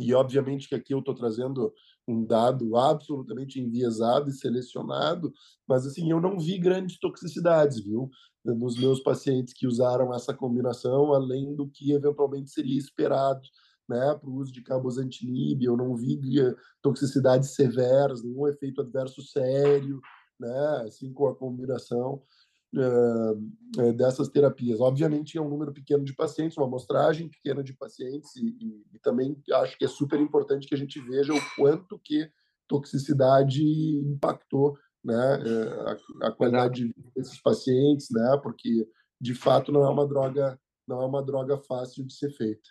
e 0.00 0.14
obviamente 0.14 0.68
que 0.68 0.74
aqui 0.74 0.94
eu 0.94 1.00
estou 1.00 1.14
trazendo 1.14 1.72
um 2.06 2.24
dado 2.24 2.76
absolutamente 2.76 3.60
enviesado 3.60 4.30
e 4.30 4.32
selecionado, 4.32 5.32
mas 5.68 5.86
assim, 5.86 6.10
eu 6.10 6.20
não 6.20 6.38
vi 6.38 6.56
grandes 6.56 6.98
toxicidades, 6.98 7.80
viu? 7.80 8.08
Nos 8.44 8.78
meus 8.78 9.00
pacientes 9.00 9.52
que 9.52 9.66
usaram 9.66 10.14
essa 10.14 10.32
combinação, 10.32 11.12
além 11.12 11.54
do 11.54 11.68
que 11.68 11.92
eventualmente 11.92 12.50
seria 12.50 12.78
esperado, 12.78 13.42
né, 13.88 14.14
para 14.14 14.28
o 14.28 14.36
uso 14.36 14.52
de 14.52 14.62
cabozantinib, 14.62 15.64
eu 15.64 15.76
não 15.76 15.96
vi 15.96 16.18
eh, 16.38 16.54
toxicidades 16.82 17.54
severas, 17.54 18.22
nenhum 18.22 18.46
efeito 18.46 18.82
adverso 18.82 19.22
sério, 19.22 20.00
né, 20.38 20.82
assim, 20.86 21.12
com 21.12 21.26
a 21.26 21.34
combinação 21.34 22.22
uh, 22.74 23.92
dessas 23.94 24.28
terapias. 24.28 24.80
Obviamente, 24.80 25.38
é 25.38 25.40
um 25.40 25.48
número 25.48 25.72
pequeno 25.72 26.04
de 26.04 26.14
pacientes, 26.14 26.56
uma 26.56 26.66
amostragem 26.66 27.28
pequena 27.28 27.62
de 27.62 27.72
pacientes, 27.74 28.36
e, 28.36 28.46
e, 28.46 28.86
e, 28.94 28.98
também 29.00 29.36
acho 29.54 29.76
que 29.78 29.84
é 29.84 29.88
super 29.88 30.20
importante 30.20 30.66
que 30.66 30.74
a 30.74 30.78
gente 30.78 31.00
veja 31.00 31.32
o 31.34 31.40
quanto 31.56 31.98
que 31.98 32.30
toxicidade 32.66 33.62
impactou 33.64 34.76
né, 35.04 35.16
a, 36.20 36.28
a 36.28 36.32
qualidade 36.32 36.92
desses 37.16 37.40
pacientes, 37.40 38.08
né, 38.10 38.38
porque 38.42 38.86
de 39.20 39.34
fato 39.34 39.72
não 39.72 39.82
é 39.82 39.88
uma 39.88 40.06
droga 40.06 40.58
não 40.86 41.02
é 41.02 41.06
uma 41.06 41.22
droga 41.22 41.58
fácil 41.58 42.04
de 42.04 42.14
ser 42.14 42.30
feita. 42.30 42.70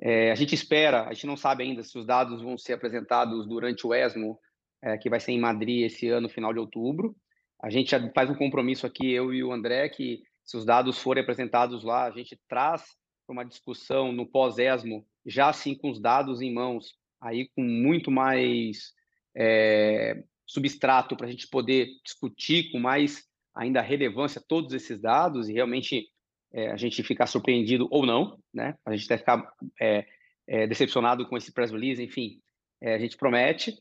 É, 0.00 0.32
a 0.32 0.34
gente 0.34 0.54
espera, 0.54 1.04
a 1.04 1.12
gente 1.12 1.26
não 1.26 1.36
sabe 1.36 1.62
ainda 1.62 1.82
se 1.82 1.96
os 1.96 2.06
dados 2.06 2.42
vão 2.42 2.56
ser 2.56 2.72
apresentados 2.72 3.46
durante 3.46 3.86
o 3.86 3.94
ESMO, 3.94 4.38
é, 4.84 4.98
que 4.98 5.08
vai 5.08 5.18
ser 5.18 5.32
em 5.32 5.40
Madrid 5.40 5.84
esse 5.84 6.08
ano, 6.08 6.28
final 6.28 6.52
de 6.52 6.58
outubro. 6.58 7.16
A 7.60 7.70
gente 7.70 7.90
já 7.90 8.12
faz 8.12 8.28
um 8.28 8.34
compromisso 8.34 8.86
aqui, 8.86 9.10
eu 9.10 9.32
e 9.32 9.42
o 9.42 9.50
André, 9.50 9.88
que 9.88 10.22
se 10.44 10.58
os 10.58 10.64
dados 10.66 10.98
forem 10.98 11.22
apresentados 11.22 11.82
lá, 11.82 12.04
a 12.04 12.10
gente 12.10 12.38
traz 12.46 12.84
para 13.26 13.32
uma 13.32 13.44
discussão 13.44 14.12
no 14.12 14.26
pós-ESMO, 14.26 15.06
já 15.24 15.48
assim 15.48 15.74
com 15.74 15.90
os 15.90 15.98
dados 15.98 16.42
em 16.42 16.52
mãos, 16.52 16.94
aí 17.18 17.48
com 17.56 17.62
muito 17.62 18.10
mais 18.10 18.92
é, 19.34 20.22
substrato 20.46 21.16
para 21.16 21.26
a 21.26 21.30
gente 21.30 21.48
poder 21.48 21.88
discutir 22.04 22.70
com 22.70 22.78
mais 22.78 23.24
ainda 23.54 23.80
relevância 23.80 24.42
todos 24.46 24.74
esses 24.74 25.00
dados 25.00 25.48
e 25.48 25.54
realmente 25.54 26.06
é, 26.52 26.70
a 26.70 26.76
gente 26.76 27.02
ficar 27.02 27.26
surpreendido 27.26 27.88
ou 27.90 28.04
não, 28.04 28.38
né? 28.52 28.76
A 28.84 28.94
gente 28.94 29.06
até 29.06 29.16
ficar 29.16 29.50
é, 29.80 30.04
é, 30.46 30.66
decepcionado 30.66 31.26
com 31.26 31.38
esse 31.38 31.52
press 31.52 31.70
release, 31.70 32.02
enfim, 32.02 32.38
é, 32.82 32.94
a 32.94 32.98
gente 32.98 33.16
promete. 33.16 33.74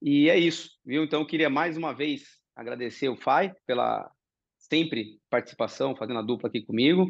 E 0.00 0.28
é 0.28 0.38
isso, 0.38 0.70
viu? 0.84 1.04
Então, 1.04 1.20
eu 1.20 1.26
queria 1.26 1.50
mais 1.50 1.76
uma 1.76 1.92
vez 1.92 2.22
agradecer 2.54 3.08
o 3.08 3.16
FAI 3.16 3.52
pela 3.66 4.10
sempre 4.58 5.18
participação, 5.30 5.96
fazendo 5.96 6.18
a 6.18 6.22
dupla 6.22 6.48
aqui 6.48 6.62
comigo. 6.62 7.06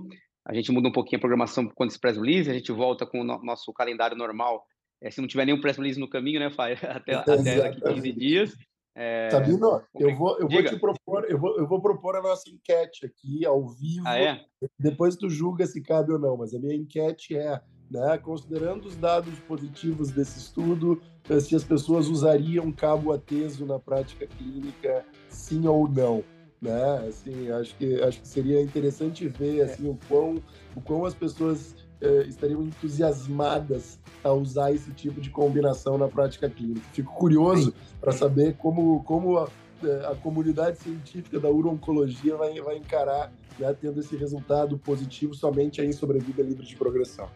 A 0.46 0.54
gente 0.54 0.72
muda 0.72 0.88
um 0.88 0.92
pouquinho 0.92 1.18
a 1.18 1.20
programação 1.20 1.68
quando 1.74 1.90
esse 1.90 2.00
press 2.00 2.16
release, 2.16 2.50
a 2.50 2.54
gente 2.54 2.72
volta 2.72 3.04
com 3.04 3.20
o 3.20 3.24
no 3.24 3.42
nosso 3.42 3.72
calendário 3.72 4.16
normal. 4.16 4.64
É, 5.00 5.10
se 5.10 5.20
não 5.20 5.28
tiver 5.28 5.44
nenhum 5.44 5.60
press 5.60 5.76
release 5.76 6.00
no 6.00 6.08
caminho, 6.08 6.40
né, 6.40 6.50
Fai? 6.50 6.72
Até, 6.82 7.14
até 7.14 7.56
daqui 7.56 7.80
15 7.80 8.12
dias. 8.12 8.54
É... 9.00 9.30
Sabino, 9.30 9.80
eu 9.94 10.16
vou, 10.16 10.38
eu 10.40 10.48
vou 10.48 10.64
te 10.64 10.76
propor, 10.76 11.24
eu 11.30 11.38
vou, 11.38 11.56
eu 11.56 11.68
vou 11.68 11.80
propor 11.80 12.16
a 12.16 12.22
nossa 12.22 12.50
enquete 12.50 13.06
aqui 13.06 13.46
ao 13.46 13.68
vivo. 13.68 14.02
Ah, 14.04 14.18
é? 14.18 14.44
Depois 14.76 15.14
tu 15.14 15.30
julga 15.30 15.66
se 15.66 15.80
cabe 15.80 16.12
ou 16.12 16.18
não, 16.18 16.36
mas 16.36 16.52
a 16.52 16.58
minha 16.58 16.74
enquete 16.74 17.36
é, 17.36 17.60
né, 17.90 18.18
considerando 18.18 18.86
os 18.86 18.96
dados 18.96 19.38
positivos 19.40 20.10
desse 20.10 20.38
estudo, 20.38 21.00
eh, 21.28 21.40
se 21.40 21.56
as 21.56 21.64
pessoas 21.64 22.08
usariam 22.08 22.70
cabo 22.70 23.12
ateso 23.12 23.64
na 23.64 23.78
prática 23.78 24.26
clínica, 24.26 25.04
sim 25.28 25.66
ou 25.66 25.88
não. 25.88 26.22
Né? 26.60 27.06
Assim, 27.08 27.50
acho 27.50 27.76
que 27.76 28.00
acho 28.02 28.20
que 28.20 28.28
seria 28.28 28.60
interessante 28.60 29.28
ver 29.28 29.62
assim 29.62 29.88
o 29.88 29.96
quão 30.08 30.42
o 30.74 30.80
quão 30.80 31.04
as 31.04 31.14
pessoas 31.14 31.76
eh, 32.00 32.24
estariam 32.28 32.62
entusiasmadas 32.62 33.98
a 34.24 34.32
usar 34.32 34.72
esse 34.72 34.90
tipo 34.92 35.20
de 35.20 35.30
combinação 35.30 35.96
na 35.96 36.08
prática 36.08 36.50
clínica. 36.50 36.86
Fico 36.92 37.14
curioso 37.14 37.72
para 38.00 38.12
saber 38.12 38.56
como, 38.56 39.02
como 39.04 39.38
a, 39.38 39.48
eh, 39.84 40.08
a, 40.10 40.16
comunidade 40.16 40.78
científica 40.78 41.38
da 41.38 41.48
uro-oncologia 41.48 42.36
vai, 42.36 42.60
vai 42.60 42.76
encarar, 42.76 43.32
né, 43.58 43.74
tendo 43.80 44.00
esse 44.00 44.16
resultado 44.16 44.76
positivo 44.78 45.34
somente 45.34 45.80
em 45.80 45.92
sobrevida 45.92 46.42
livre 46.42 46.66
de 46.66 46.76
progressão 46.76 47.28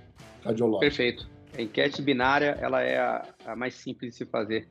Perfeito. 0.81 1.29
A 1.57 1.61
enquete 1.61 2.01
binária 2.01 2.57
ela 2.61 2.83
é 2.83 2.99
a, 2.99 3.25
a 3.47 3.57
mais 3.57 3.75
simples 3.75 4.13
de 4.13 4.17
se 4.17 4.27
fazer 4.27 4.69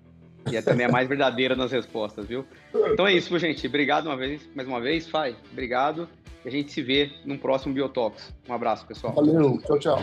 e 0.50 0.56
é 0.58 0.62
também 0.62 0.86
a 0.86 0.90
mais 0.90 1.08
verdadeira 1.08 1.56
nas 1.56 1.72
respostas, 1.72 2.26
viu? 2.26 2.46
Então 2.74 3.06
é 3.06 3.14
isso, 3.14 3.38
gente. 3.38 3.68
Obrigado 3.68 4.08
uma 4.08 4.18
vez, 4.18 4.42
mais 4.56 4.68
uma 4.68 4.80
vez, 4.80 5.08
Fai. 5.08 5.36
Obrigado. 5.52 6.08
E 6.44 6.48
a 6.48 6.52
gente 6.52 6.72
se 6.72 6.82
vê 6.82 7.12
num 7.24 7.38
próximo 7.38 7.74
Biotox. 7.74 8.34
Um 8.50 8.54
abraço, 8.54 8.88
pessoal. 8.88 9.14
Valeu. 9.14 9.60
Tchau, 9.60 9.80
tchau. 9.80 10.00